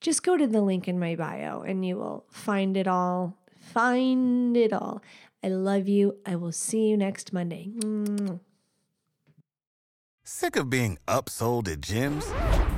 [0.01, 3.37] just go to the link in my bio and you will find it all.
[3.59, 5.01] Find it all.
[5.43, 6.17] I love you.
[6.25, 7.71] I will see you next Monday.
[10.23, 12.25] Sick of being upsold at gyms?